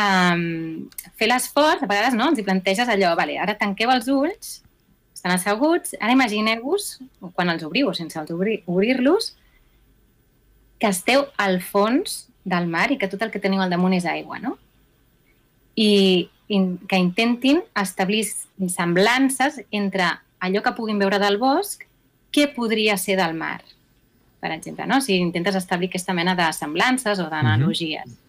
Um, 0.00 0.88
fer 1.16 1.28
l'esforç, 1.28 1.82
a 1.82 1.86
vegades 1.86 2.14
no, 2.14 2.28
ens 2.28 2.38
hi 2.38 2.42
planteges 2.42 2.88
allò, 2.88 3.14
vale, 3.16 3.38
ara 3.38 3.54
tanqueu 3.54 3.90
els 3.90 4.08
ulls, 4.08 4.62
estan 5.12 5.32
asseguts, 5.32 5.94
ara 6.00 6.12
imagineu-vos, 6.12 7.00
quan 7.34 7.50
els 7.50 7.62
obriu 7.62 7.88
o 7.88 7.92
sense 7.92 8.18
els 8.18 8.30
obrir-los, 8.30 8.64
obrir 8.66 8.96
que 10.80 10.88
esteu 10.88 11.26
al 11.36 11.60
fons 11.60 12.30
del 12.42 12.66
mar 12.66 12.88
i 12.90 12.96
que 12.98 13.08
tot 13.12 13.20
el 13.22 13.30
que 13.30 13.42
teniu 13.42 13.60
al 13.60 13.70
damunt 13.70 13.94
és 13.98 14.06
aigua, 14.08 14.40
no? 14.40 14.56
I, 15.76 16.30
i 16.50 16.58
que 16.90 16.98
intentin 16.98 17.60
establir 17.78 18.24
semblances 18.26 19.60
entre 19.70 20.08
allò 20.42 20.62
que 20.64 20.74
puguin 20.74 20.98
veure 20.98 21.20
del 21.22 21.38
bosc, 21.38 21.84
què 22.34 22.48
podria 22.54 22.96
ser 22.98 23.16
del 23.20 23.36
mar, 23.38 23.60
per 24.42 24.50
exemple, 24.56 24.86
no? 24.90 24.98
Si 25.00 25.14
intentes 25.14 25.54
establir 25.54 25.90
aquesta 25.90 26.14
mena 26.16 26.34
de 26.34 26.48
semblances 26.56 27.22
o 27.22 27.28
d'analogies. 27.30 28.06
Uh 28.06 28.10
-huh. 28.10 28.26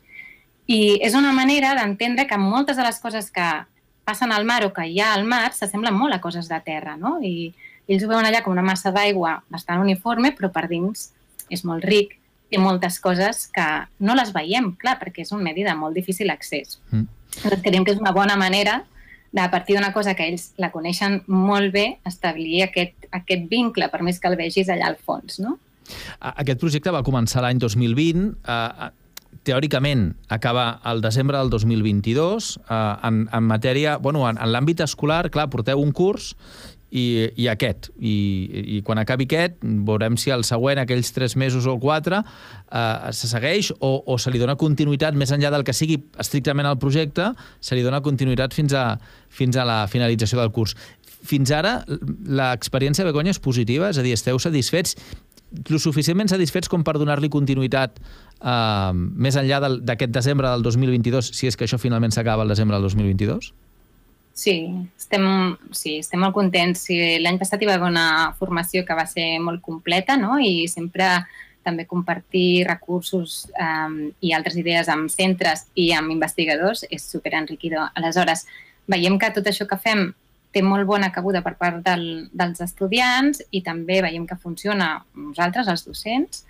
I 0.67 0.99
és 1.01 1.15
una 1.15 1.33
manera 1.33 1.73
d'entendre 1.75 2.27
que 2.27 2.37
moltes 2.37 2.77
de 2.77 2.83
les 2.83 2.99
coses 2.99 3.31
que 3.31 3.65
passen 4.03 4.31
al 4.31 4.45
mar 4.45 4.63
o 4.65 4.73
que 4.73 4.85
hi 4.85 4.99
ha 4.99 5.13
al 5.13 5.25
mar 5.25 5.53
s'assemblen 5.53 5.93
molt 5.93 6.13
a 6.13 6.21
coses 6.21 6.47
de 6.47 6.59
terra, 6.59 6.95
no? 6.97 7.19
I 7.21 7.53
ells 7.87 8.03
ho 8.03 8.07
veuen 8.07 8.25
allà 8.25 8.43
com 8.43 8.53
una 8.53 8.61
massa 8.61 8.91
d'aigua 8.91 9.43
bastant 9.49 9.81
uniforme, 9.81 10.31
però 10.31 10.51
per 10.51 10.67
dins 10.67 11.11
és 11.49 11.65
molt 11.65 11.83
ric, 11.83 12.20
té 12.51 12.59
moltes 12.59 12.99
coses 12.99 13.47
que 13.55 13.67
no 14.03 14.15
les 14.17 14.33
veiem, 14.35 14.73
clar, 14.79 14.97
perquè 14.99 15.25
és 15.25 15.31
un 15.35 15.43
medi 15.43 15.65
de 15.67 15.75
molt 15.77 15.97
difícil 15.97 16.29
accés. 16.33 16.79
Mm. 16.91 17.07
Llavors 17.41 17.63
creiem 17.63 17.87
que 17.87 17.95
és 17.95 18.01
una 18.01 18.13
bona 18.15 18.35
manera 18.39 18.81
de, 19.31 19.41
a 19.41 19.49
partir 19.51 19.77
d'una 19.77 19.93
cosa 19.95 20.13
que 20.15 20.27
ells 20.27 20.51
la 20.59 20.71
coneixen 20.73 21.21
molt 21.31 21.71
bé, 21.73 21.85
establir 22.07 22.65
aquest, 22.67 23.07
aquest 23.15 23.47
vincle, 23.51 23.87
per 23.91 24.03
més 24.03 24.19
que 24.19 24.31
el 24.31 24.39
vegis 24.39 24.69
allà 24.69 24.91
al 24.91 24.99
fons, 24.99 25.39
no? 25.43 25.57
Aquest 26.19 26.59
projecte 26.59 26.91
va 26.93 27.03
començar 27.03 27.43
l'any 27.43 27.59
2020. 27.59 28.27
Eh, 28.47 28.89
teòricament 29.47 30.11
acaba 30.29 30.81
el 30.91 31.01
desembre 31.01 31.39
del 31.39 31.49
2022. 31.49 32.51
Eh, 32.61 32.81
en, 33.07 33.23
en 33.31 33.47
matèria, 33.47 33.97
bueno, 33.97 34.27
en, 34.29 34.37
en 34.37 34.51
l'àmbit 34.53 34.83
escolar, 34.83 35.25
clar, 35.33 35.49
porteu 35.51 35.81
un 35.81 35.95
curs 35.95 36.35
i, 36.91 37.31
i 37.39 37.47
aquest. 37.51 37.89
I, 37.97 38.13
I 38.77 38.81
quan 38.85 38.99
acabi 39.01 39.25
aquest, 39.29 39.57
veurem 39.87 40.17
si 40.19 40.33
el 40.35 40.43
següent, 40.47 40.83
aquells 40.83 41.13
tres 41.15 41.37
mesos 41.39 41.67
o 41.69 41.77
quatre, 41.81 42.21
eh, 42.21 43.11
se 43.15 43.31
segueix 43.31 43.71
o, 43.79 43.93
o 44.05 44.19
se 44.19 44.33
li 44.33 44.41
dona 44.41 44.57
continuïtat 44.59 45.17
més 45.17 45.31
enllà 45.31 45.53
del 45.55 45.65
que 45.67 45.75
sigui 45.75 46.01
estrictament 46.19 46.69
el 46.69 46.79
projecte, 46.81 47.31
se 47.63 47.79
li 47.79 47.85
dona 47.85 48.03
continuïtat 48.03 48.55
fins 48.57 48.75
a, 48.75 48.85
fins 49.31 49.57
a 49.57 49.67
la 49.67 49.81
finalització 49.91 50.41
del 50.41 50.51
curs. 50.51 50.75
Fins 51.21 51.51
ara, 51.53 51.79
l'experiència 52.27 53.05
de 53.05 53.11
Begoña 53.11 53.31
és 53.33 53.39
positiva? 53.39 53.91
És 53.93 53.99
a 54.01 54.05
dir, 54.05 54.15
esteu 54.17 54.39
satisfets 54.41 54.97
lo 55.67 55.79
suficientment 55.83 56.29
satisfets 56.31 56.69
com 56.71 56.83
per 56.87 56.95
donar-li 56.95 57.27
continuïtat 57.31 57.97
eh, 57.99 58.91
més 58.95 59.35
enllà 59.39 59.59
d'aquest 59.83 60.13
desembre 60.15 60.47
del 60.47 60.63
2022, 60.63 61.33
si 61.35 61.49
és 61.49 61.59
que 61.59 61.67
això 61.67 61.79
finalment 61.81 62.15
s'acaba 62.15 62.47
el 62.47 62.53
desembre 62.53 62.79
del 62.79 62.87
2022? 62.87 63.51
Sí, 64.33 64.71
estem, 64.97 65.25
sí, 65.75 65.97
estem 65.99 66.21
molt 66.23 66.33
contents. 66.35 66.85
Sí, 66.87 66.97
L'any 67.21 67.37
passat 67.41 67.61
hi 67.61 67.69
va 67.69 67.75
haver 67.77 67.89
una 67.91 68.31
formació 68.39 68.85
que 68.87 68.97
va 68.97 69.05
ser 69.09 69.35
molt 69.43 69.61
completa 69.61 70.17
no? 70.17 70.37
i 70.39 70.67
sempre 70.71 71.09
també 71.61 71.85
compartir 71.85 72.65
recursos 72.65 73.43
um, 73.53 74.07
i 74.21 74.31
altres 74.33 74.55
idees 74.57 74.89
amb 74.89 75.11
centres 75.13 75.67
i 75.77 75.91
amb 75.93 76.09
investigadors 76.13 76.85
és 76.89 77.05
superenriquidor. 77.05 77.91
Aleshores, 77.99 78.47
veiem 78.89 79.19
que 79.21 79.29
tot 79.35 79.47
això 79.51 79.67
que 79.69 79.77
fem 79.77 80.07
té 80.51 80.63
molt 80.65 80.87
bona 80.87 81.11
cabuda 81.15 81.43
per 81.45 81.53
part 81.59 81.83
del, 81.85 82.29
dels 82.33 82.63
estudiants 82.63 83.43
i 83.51 83.61
també 83.63 84.01
veiem 84.03 84.25
que 84.27 84.39
funciona 84.39 84.97
nosaltres, 85.15 85.69
els 85.71 85.85
docents, 85.87 86.43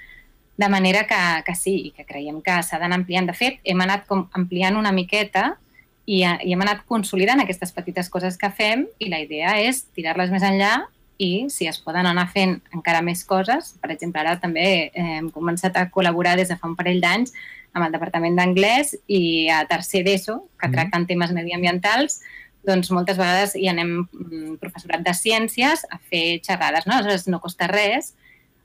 de 0.58 0.70
manera 0.70 1.04
que, 1.10 1.20
que 1.46 1.56
sí, 1.56 1.76
que 1.96 2.06
creiem 2.06 2.40
que 2.46 2.58
s'ha 2.64 2.80
d'anar 2.82 3.02
ampliant. 3.02 3.30
De 3.30 3.36
fet, 3.38 3.60
hem 3.66 3.82
anat 3.84 4.08
com 4.10 4.28
ampliant 4.38 4.78
una 4.78 4.94
miqueta 4.96 5.56
i, 6.06 6.24
i 6.24 6.54
hem 6.54 6.64
anat 6.64 6.84
consolidant 6.90 7.44
aquestes 7.44 7.72
petites 7.76 8.10
coses 8.10 8.38
que 8.38 8.50
fem 8.54 8.88
i 9.00 9.10
la 9.12 9.22
idea 9.22 9.58
és 9.62 9.84
tirar-les 9.96 10.34
més 10.34 10.46
enllà 10.46 10.74
i 11.22 11.48
si 11.54 11.68
es 11.70 11.78
poden 11.84 12.08
anar 12.10 12.28
fent 12.34 12.56
encara 12.74 13.04
més 13.06 13.22
coses, 13.30 13.76
per 13.82 13.92
exemple, 13.94 14.24
ara 14.24 14.40
també 14.42 14.68
eh, 14.90 15.08
hem 15.20 15.30
començat 15.34 15.76
a 15.78 15.88
col·laborar 15.94 16.34
des 16.40 16.50
de 16.50 16.58
fa 16.58 16.70
un 16.70 16.78
parell 16.80 17.02
d'anys 17.04 17.36
amb 17.78 17.86
el 17.86 17.94
Departament 17.94 18.36
d'Anglès 18.36 18.96
i 19.08 19.48
a 19.54 19.62
tercer 19.70 20.02
d'ESO, 20.08 20.40
que 20.60 20.68
mm. 20.68 20.74
tracten 20.76 21.06
temes 21.08 21.32
mediambientals, 21.36 22.20
doncs 22.68 22.92
moltes 22.94 23.18
vegades 23.22 23.54
hi 23.58 23.70
anem 23.70 24.02
mm, 24.02 24.58
professorat 24.62 25.06
de 25.06 25.14
ciències 25.18 25.86
a 25.90 26.02
fer 26.02 26.42
xerrades, 26.46 26.88
no? 26.90 26.98
Aleshores 26.98 27.30
no 27.30 27.42
costa 27.44 27.70
res 27.72 28.14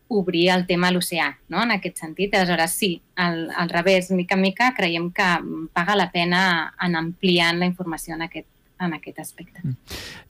obrir 0.08 0.50
el 0.54 0.66
tema 0.66 0.88
a 0.88 0.94
l'oceà, 0.94 1.30
no? 1.48 1.62
en 1.62 1.74
aquest 1.76 1.98
sentit. 2.02 2.34
Aleshores, 2.34 2.74
sí, 2.78 2.90
al, 3.16 3.48
al 3.50 3.70
revés, 3.70 4.10
mica 4.10 4.36
en 4.36 4.44
mica, 4.44 4.72
creiem 4.76 5.10
que 5.12 5.30
paga 5.74 5.96
la 5.96 6.10
pena 6.12 6.42
en 6.82 6.96
ampliant 6.96 7.58
la 7.58 7.66
informació 7.66 8.14
en 8.14 8.26
aquest, 8.28 8.48
en 8.80 8.94
aquest 8.96 9.18
aspecte. 9.18 9.60
Mm. 9.62 9.76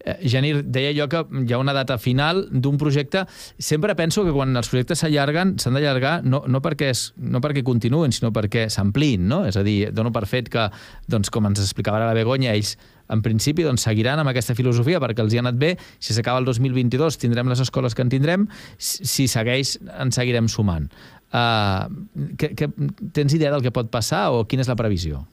Eh, 0.07 0.63
deia 0.63 0.93
jo 0.97 1.09
que 1.11 1.23
hi 1.43 1.53
ha 1.53 1.59
una 1.59 1.75
data 1.75 1.99
final 1.99 2.47
d'un 2.51 2.79
projecte. 2.79 3.25
Sempre 3.59 3.97
penso 3.99 4.25
que 4.25 4.35
quan 4.35 4.57
els 4.57 4.71
projectes 4.71 5.03
s'allarguen, 5.03 5.57
s'han 5.59 5.79
d'allargar 5.79 6.21
no, 6.25 6.45
no, 6.47 6.63
perquè 6.63 6.91
és, 6.95 7.09
no 7.17 7.43
perquè 7.45 7.65
continuïn, 7.67 8.15
sinó 8.15 8.33
perquè 8.35 8.69
s'ampliïn, 8.73 9.27
no? 9.29 9.45
És 9.49 9.59
a 9.59 9.65
dir, 9.67 9.91
dono 9.95 10.13
per 10.15 10.27
fet 10.31 10.51
que, 10.53 10.69
doncs, 11.11 11.33
com 11.35 11.51
ens 11.51 11.63
explicava 11.63 12.03
la 12.03 12.15
Begoña, 12.17 12.55
ells 12.55 12.77
en 13.13 13.23
principi 13.23 13.63
doncs, 13.67 13.85
seguiran 13.87 14.19
amb 14.19 14.33
aquesta 14.33 14.57
filosofia 14.59 15.01
perquè 15.03 15.23
els 15.23 15.35
hi 15.35 15.41
ha 15.41 15.45
anat 15.45 15.59
bé. 15.61 15.75
Si 15.99 16.15
s'acaba 16.17 16.43
el 16.43 16.49
2022 16.49 17.21
tindrem 17.23 17.51
les 17.51 17.63
escoles 17.63 17.95
que 17.95 18.03
en 18.07 18.11
tindrem, 18.13 18.49
si 18.79 19.29
segueix 19.31 19.77
en 19.95 20.13
seguirem 20.15 20.51
sumant. 20.51 20.91
Uh, 21.35 21.91
que, 22.39 22.53
que, 22.55 22.71
tens 23.13 23.35
idea 23.35 23.51
del 23.51 23.65
que 23.65 23.75
pot 23.75 23.91
passar 23.91 24.29
o 24.33 24.45
quina 24.47 24.63
és 24.63 24.71
la 24.71 24.79
previsió? 24.79 25.25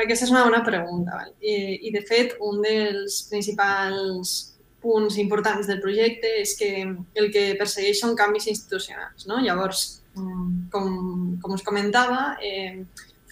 Aquesta 0.00 0.26
és 0.26 0.32
una 0.32 0.44
bona 0.46 0.62
pregunta. 0.64 1.18
Val? 1.18 1.34
I, 1.44 1.54
I, 1.88 1.92
de 1.94 2.02
fet, 2.08 2.36
un 2.40 2.62
dels 2.64 3.22
principals 3.30 4.34
punts 4.82 5.16
importants 5.22 5.68
del 5.68 5.80
projecte 5.82 6.30
és 6.40 6.56
que 6.58 6.70
el 6.82 7.28
que 7.34 7.44
persegueix 7.60 8.00
són 8.00 8.16
canvis 8.18 8.48
institucionals. 8.50 9.28
No? 9.30 9.38
Llavors, 9.44 10.02
mm, 10.16 10.68
com, 10.72 10.88
com 11.42 11.54
us 11.54 11.64
comentava, 11.66 12.36
eh, 12.42 12.82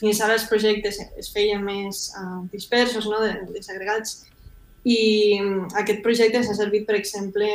fins 0.00 0.20
ara 0.24 0.36
els 0.38 0.46
projectes 0.48 1.00
es 1.20 1.28
feien 1.32 1.64
més 1.64 2.06
uh, 2.16 2.40
dispersos, 2.52 3.08
no? 3.10 3.18
desagregats, 3.52 4.29
i 4.84 5.38
mm, 5.40 5.74
aquest 5.82 6.00
projecte 6.04 6.42
s'ha 6.44 6.54
servit, 6.56 6.86
per 6.88 6.96
exemple, 6.96 7.48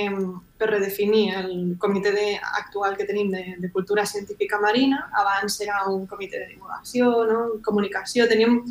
per 0.59 0.69
redefinir 0.69 1.23
el 1.39 1.55
comitè 1.81 2.11
de, 2.13 2.27
actual 2.61 2.97
que 2.97 3.07
tenim 3.07 3.31
de, 3.33 3.43
de 3.61 3.71
cultura 3.73 4.05
científica 4.05 4.59
marina. 4.61 5.07
Abans 5.13 5.57
era 5.65 5.83
un 5.89 6.05
comitè 6.05 6.43
de 6.43 6.51
divulgació, 6.53 7.09
no? 7.31 7.39
comunicació, 7.65 8.29
teníem 8.29 8.61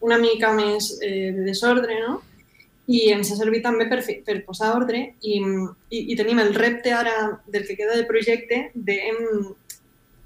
una 0.00 0.18
mica 0.18 0.54
més 0.54 0.94
eh, 1.02 1.30
de 1.36 1.44
desordre, 1.50 2.00
no? 2.06 2.22
i 2.88 3.10
ens 3.12 3.28
ha 3.28 3.36
servit 3.36 3.60
també 3.60 3.84
per, 3.84 3.98
per 4.24 4.38
posar 4.46 4.70
ordre 4.72 5.02
i, 5.20 5.34
i, 5.92 5.98
i 6.08 6.14
tenim 6.16 6.38
el 6.40 6.54
repte 6.56 6.94
ara 6.96 7.34
del 7.44 7.66
que 7.68 7.76
queda 7.76 7.98
de 7.98 8.06
projecte 8.08 8.62
de 8.72 8.96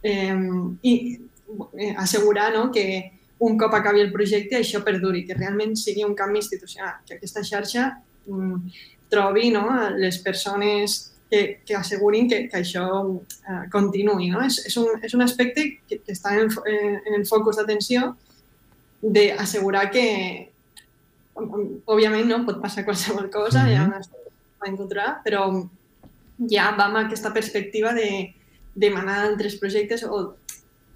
eh, 0.06 0.36
i, 0.86 0.92
Eh, 1.78 1.94
assegurar 1.98 2.52
no, 2.52 2.70
que 2.72 3.12
un 3.42 3.58
cop 3.58 3.74
acabi 3.74 4.02
el 4.02 4.12
projecte 4.14 4.58
això 4.58 4.82
perduri, 4.86 5.24
que 5.26 5.36
realment 5.38 5.74
sigui 5.78 6.04
un 6.06 6.14
canvi 6.18 6.40
institucional, 6.42 7.00
que 7.06 7.16
aquesta 7.16 7.42
xarxa 7.46 7.88
mm, 8.26 8.76
trobi 9.12 9.50
no, 9.54 9.64
les 9.98 10.18
persones 10.22 10.98
que, 11.30 11.60
que 11.66 11.74
assegurin 11.74 12.28
que, 12.30 12.44
que 12.48 12.60
això 12.60 12.84
uh, 13.02 13.62
continuï. 13.72 14.30
No? 14.32 14.44
És, 14.46 14.60
és, 14.68 14.76
un, 14.78 14.94
és 15.02 15.16
un 15.16 15.24
aspecte 15.24 15.64
que, 15.88 15.98
que 15.98 16.14
està 16.14 16.36
en 16.38 16.52
eh, 16.70 16.98
en 17.00 17.18
el 17.18 17.26
focus 17.26 17.58
d'atenció 17.58 18.12
d'assegurar 19.02 19.88
que, 19.90 20.06
òbviament, 21.34 22.28
no 22.28 22.44
pot 22.46 22.60
passar 22.62 22.84
qualsevol 22.86 23.30
cosa, 23.30 23.64
mm 23.64 23.68
-hmm. 23.68 23.74
ja 23.74 23.86
no 23.88 24.68
encontrar, 24.70 25.22
però 25.24 25.48
ja 26.50 26.70
va 26.78 26.84
amb 26.86 27.00
aquesta 27.00 27.32
perspectiva 27.32 27.92
de 27.92 28.34
demanar 28.74 29.26
altres 29.26 29.56
projectes 29.58 30.04
o 30.04 30.36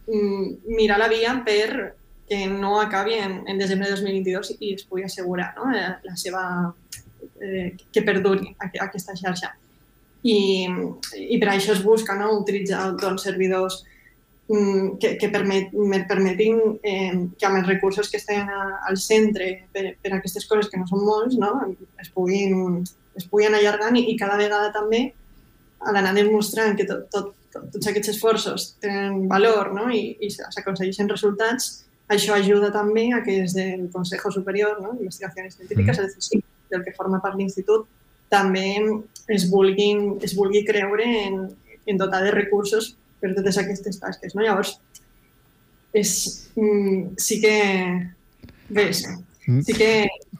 Mm, 0.06 0.62
mirar 0.70 1.00
la 1.00 1.09
via 1.09 1.32
per 1.44 1.96
que 2.28 2.46
no 2.46 2.80
acabi 2.80 3.14
en, 3.14 3.42
en 3.46 3.58
desembre 3.58 3.88
de 3.88 3.94
2022 3.94 4.56
i 4.58 4.72
es 4.74 4.84
pugui 4.84 5.04
assegurar 5.06 5.52
no? 5.56 5.70
Eh, 5.74 5.88
la 6.02 6.16
seva, 6.18 6.42
eh, 7.40 7.76
que 7.92 8.02
perduri 8.02 8.54
aquesta 8.58 9.14
xarxa. 9.18 9.52
I, 10.26 10.66
i 11.22 11.36
per 11.38 11.52
això 11.52 11.76
es 11.76 11.84
busca 11.84 12.16
no? 12.18 12.32
utilitzar 12.40 12.88
doncs, 12.98 13.22
servidors 13.28 13.78
mm, 14.48 14.96
que, 14.98 15.14
que 15.20 15.30
permet, 15.30 15.70
permetin 16.08 16.58
eh, 16.82 17.14
que 17.38 17.46
amb 17.46 17.60
els 17.60 17.70
recursos 17.70 18.10
que 18.10 18.18
estan 18.18 18.50
al 18.50 18.98
centre 18.98 19.52
per, 19.72 19.92
per 20.02 20.16
aquestes 20.16 20.48
coses 20.50 20.72
que 20.72 20.80
no 20.80 20.88
són 20.90 21.06
molts 21.06 21.38
no? 21.38 21.52
es, 22.02 22.10
puguin, 22.10 22.82
es 23.14 23.30
puguin 23.30 23.54
allargant 23.54 24.00
i, 24.00 24.08
i 24.10 24.18
cada 24.18 24.40
vegada 24.40 24.74
també 24.74 25.04
a 25.78 25.94
l'anar 25.94 26.16
demostrant 26.16 26.74
que 26.74 26.88
tot, 26.88 27.06
tot 27.12 27.34
tots 27.56 27.88
aquests 27.88 28.12
esforços 28.14 28.70
tenen 28.82 29.26
valor 29.30 29.72
no? 29.74 29.88
i, 29.92 30.16
i 30.20 30.30
s'aconsegueixen 30.32 31.08
resultats, 31.08 31.86
això 32.09 32.37
ajuda 32.37 32.71
també 32.75 33.09
a 33.12 33.23
que 33.25 33.40
des 33.42 33.55
del 33.57 33.88
Consejo 33.92 34.31
Superior 34.31 34.81
no? 34.83 34.95
d'Investigacions 34.95 35.57
Científiques, 35.59 35.99
mm. 35.99 36.19
és 36.21 36.31
dir, 36.33 36.42
del 36.71 36.85
que 36.87 36.95
forma 36.97 37.21
part 37.23 37.38
l'institut, 37.38 37.87
també 38.31 38.69
es, 39.31 39.47
vulguin, 39.51 40.16
es 40.23 40.35
vulgui 40.38 40.64
creure 40.66 41.07
en, 41.07 41.40
en 41.87 41.99
dotar 41.99 42.23
de 42.25 42.33
recursos 42.35 42.95
per 43.21 43.33
totes 43.35 43.59
aquestes 43.62 43.99
tasques. 44.03 44.35
No? 44.35 44.45
Llavors, 44.47 44.77
és, 45.97 46.12
mm, 46.57 47.16
sí 47.23 47.40
que... 47.42 47.57
Bé. 48.69 48.90
Sí 49.46 49.74
que 49.74 49.90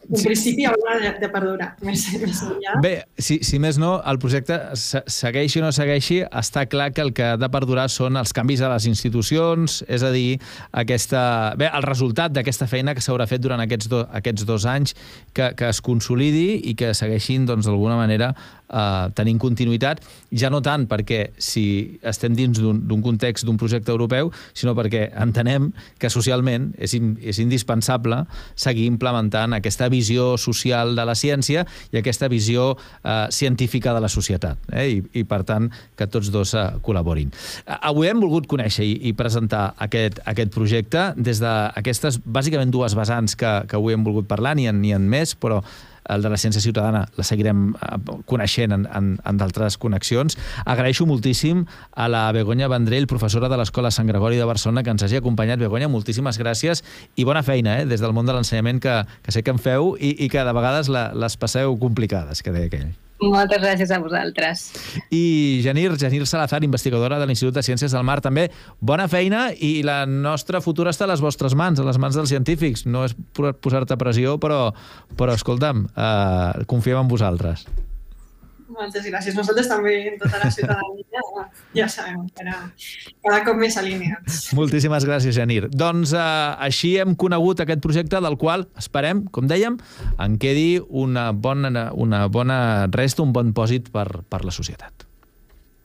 en 0.09 0.17
sí. 0.17 0.23
principi 0.25 0.65
haurà 0.67 0.97
de, 0.99 1.11
de 1.21 1.29
perdurar 1.31 1.69
més, 1.87 2.03
més 2.19 2.41
enllà. 2.43 2.75
Bé, 2.83 2.93
si, 3.19 3.39
si 3.47 3.59
més 3.63 3.79
no, 3.79 3.97
el 4.07 4.19
projecte 4.19 4.57
segueixi 4.75 5.61
o 5.61 5.65
no 5.65 5.71
segueixi, 5.75 6.21
està 6.27 6.65
clar 6.67 6.89
que 6.95 7.03
el 7.05 7.13
que 7.15 7.31
ha 7.33 7.37
de 7.39 7.49
perdurar 7.51 7.87
són 7.91 8.19
els 8.19 8.35
canvis 8.35 8.63
a 8.63 8.71
les 8.73 8.87
institucions, 8.89 9.79
és 9.87 10.03
a 10.03 10.11
dir, 10.11 10.39
aquesta, 10.83 11.21
bé, 11.59 11.71
el 11.71 11.87
resultat 11.87 12.35
d'aquesta 12.35 12.67
feina 12.67 12.95
que 12.95 13.03
s'haurà 13.03 13.27
fet 13.29 13.43
durant 13.43 13.63
aquests, 13.63 13.89
do, 13.91 14.03
aquests 14.19 14.47
dos 14.47 14.67
anys, 14.67 14.95
que, 15.35 15.53
que 15.57 15.71
es 15.71 15.81
consolidi 15.83 16.61
i 16.71 16.75
que 16.79 16.93
segueixin, 16.97 17.47
doncs, 17.47 17.67
d'alguna 17.67 17.99
manera, 17.99 18.33
eh, 18.67 19.07
tenint 19.17 19.39
continuïtat, 19.41 20.03
ja 20.35 20.51
no 20.51 20.61
tant 20.63 20.87
perquè 20.89 21.31
si 21.39 21.65
estem 22.07 22.35
dins 22.37 22.59
d'un 22.59 23.03
context 23.03 23.47
d'un 23.47 23.59
projecte 23.59 23.93
europeu, 23.93 24.31
sinó 24.57 24.75
perquè 24.77 25.07
entenem 25.15 25.71
que 25.99 26.11
socialment 26.11 26.71
és, 26.77 26.95
in, 26.97 27.15
és 27.21 27.39
indispensable 27.43 28.23
seguir 28.55 28.87
implementant 28.97 29.55
aquesta 29.57 29.87
visió 29.93 30.33
social 30.41 30.95
de 30.97 31.05
la 31.07 31.15
ciència 31.15 31.65
i 31.93 32.01
aquesta 32.01 32.29
visió 32.31 32.73
eh, 32.75 33.27
científica 33.31 33.93
de 33.93 34.03
la 34.03 34.11
societat. 34.11 34.59
Eh? 34.73 34.87
I, 34.97 35.01
I, 35.21 35.25
per 35.29 35.43
tant, 35.47 35.69
que 35.97 36.09
tots 36.09 36.31
dos 36.33 36.55
eh, 36.57 36.67
col·laborin. 36.83 37.31
Avui 37.77 38.09
hem 38.09 38.23
volgut 38.23 38.49
conèixer 38.49 38.85
i, 38.87 38.95
i 39.09 39.13
presentar 39.17 39.69
aquest, 39.87 40.21
aquest 40.25 40.53
projecte 40.55 41.11
des 41.17 41.41
d'aquestes, 41.43 42.21
bàsicament, 42.25 42.73
dues 42.73 42.97
vessants 42.97 43.37
que, 43.37 43.59
que 43.69 43.77
avui 43.77 43.95
hem 43.95 44.07
volgut 44.07 44.27
parlar, 44.29 44.57
en, 44.57 44.81
ni 44.81 44.93
en 44.95 45.05
més, 45.11 45.35
però 45.37 45.61
el 46.09 46.23
de 46.23 46.31
la 46.31 46.37
ciència 46.37 46.61
ciutadana 46.63 47.05
la 47.17 47.25
seguirem 47.27 47.71
eh, 47.75 47.97
coneixent 48.29 48.75
en, 48.75 48.85
en, 48.87 49.09
en 49.23 49.39
d'altres 49.39 49.79
connexions. 49.81 50.37
Agraeixo 50.65 51.07
moltíssim 51.09 51.65
a 51.95 52.09
la 52.11 52.27
Begoña 52.35 52.69
Vendrell, 52.71 53.07
professora 53.07 53.49
de 53.49 53.59
l'Escola 53.59 53.91
Sant 53.91 54.09
Gregori 54.09 54.39
de 54.39 54.47
Barcelona, 54.49 54.83
que 54.83 54.93
ens 54.93 55.03
hagi 55.03 55.21
acompanyat. 55.21 55.59
Begoña, 55.63 55.91
moltíssimes 55.91 56.39
gràcies 56.41 56.83
i 57.15 57.27
bona 57.27 57.43
feina 57.43 57.81
eh, 57.81 57.89
des 57.89 58.03
del 58.03 58.15
món 58.15 58.29
de 58.29 58.37
l'ensenyament 58.37 58.83
que, 58.83 59.01
que 59.23 59.35
sé 59.35 59.43
que 59.43 59.55
en 59.55 59.61
feu 59.61 59.95
i, 59.99 60.15
i 60.25 60.31
que 60.31 60.45
de 60.45 60.55
vegades 60.55 60.91
la, 60.93 61.09
les 61.15 61.37
passeu 61.39 61.77
complicades, 61.81 62.43
que 62.43 62.55
deia 62.55 62.71
aquell. 62.71 62.95
Moltes 63.21 63.61
gràcies 63.63 63.89
a 63.89 63.97
vosaltres. 63.97 64.67
I 65.09 65.61
Janir, 65.65 65.89
Janir 65.97 66.25
Salazar, 66.29 66.61
investigadora 66.63 67.17
de 67.17 67.25
l'Institut 67.25 67.55
de 67.55 67.63
Ciències 67.65 67.95
del 67.95 68.05
Mar, 68.05 68.19
també 68.21 68.47
bona 68.79 69.07
feina 69.09 69.47
i 69.53 69.81
la 69.85 70.03
nostra 70.05 70.61
futura 70.61 70.93
està 70.93 71.07
a 71.07 71.11
les 71.13 71.23
vostres 71.23 71.57
mans, 71.57 71.81
a 71.81 71.87
les 71.87 71.97
mans 71.97 72.17
dels 72.17 72.29
científics. 72.29 72.85
No 72.85 73.07
és 73.07 73.17
posar-te 73.33 73.97
pressió, 73.97 74.37
però, 74.37 74.69
però 75.17 75.33
escolta'm, 75.33 75.87
eh, 75.97 76.65
confiem 76.69 77.01
en 77.01 77.09
vosaltres. 77.09 77.65
Moltes 78.77 79.07
gràcies. 79.09 79.33
Nosaltres 79.37 79.69
també, 79.71 79.95
en 80.11 80.19
tota 80.21 80.37
la 80.41 80.51
ciutadania, 80.53 81.23
ja 81.75 81.87
sabem, 81.89 82.27
per 82.37 82.45
a 82.51 82.59
cada 83.25 83.39
cop 83.47 83.57
més 83.57 83.77
alineats. 83.81 84.51
Moltíssimes 84.57 85.07
gràcies, 85.07 85.33
Janir. 85.37 85.63
Doncs 85.73 86.13
eh, 86.13 86.27
així 86.67 86.93
hem 87.01 87.17
conegut 87.17 87.65
aquest 87.65 87.81
projecte 87.81 88.21
del 88.21 88.37
qual 88.37 88.67
esperem, 88.77 89.25
com 89.33 89.49
dèiem, 89.49 89.79
en 90.21 90.37
quedi 90.41 90.69
una 90.87 91.31
bona, 91.33 91.89
una 91.97 92.27
bona 92.29 92.61
resta, 92.93 93.25
un 93.25 93.33
bon 93.33 93.53
pòsit 93.57 93.89
per, 93.93 94.07
per 94.29 94.43
la 94.45 94.53
societat. 94.53 95.06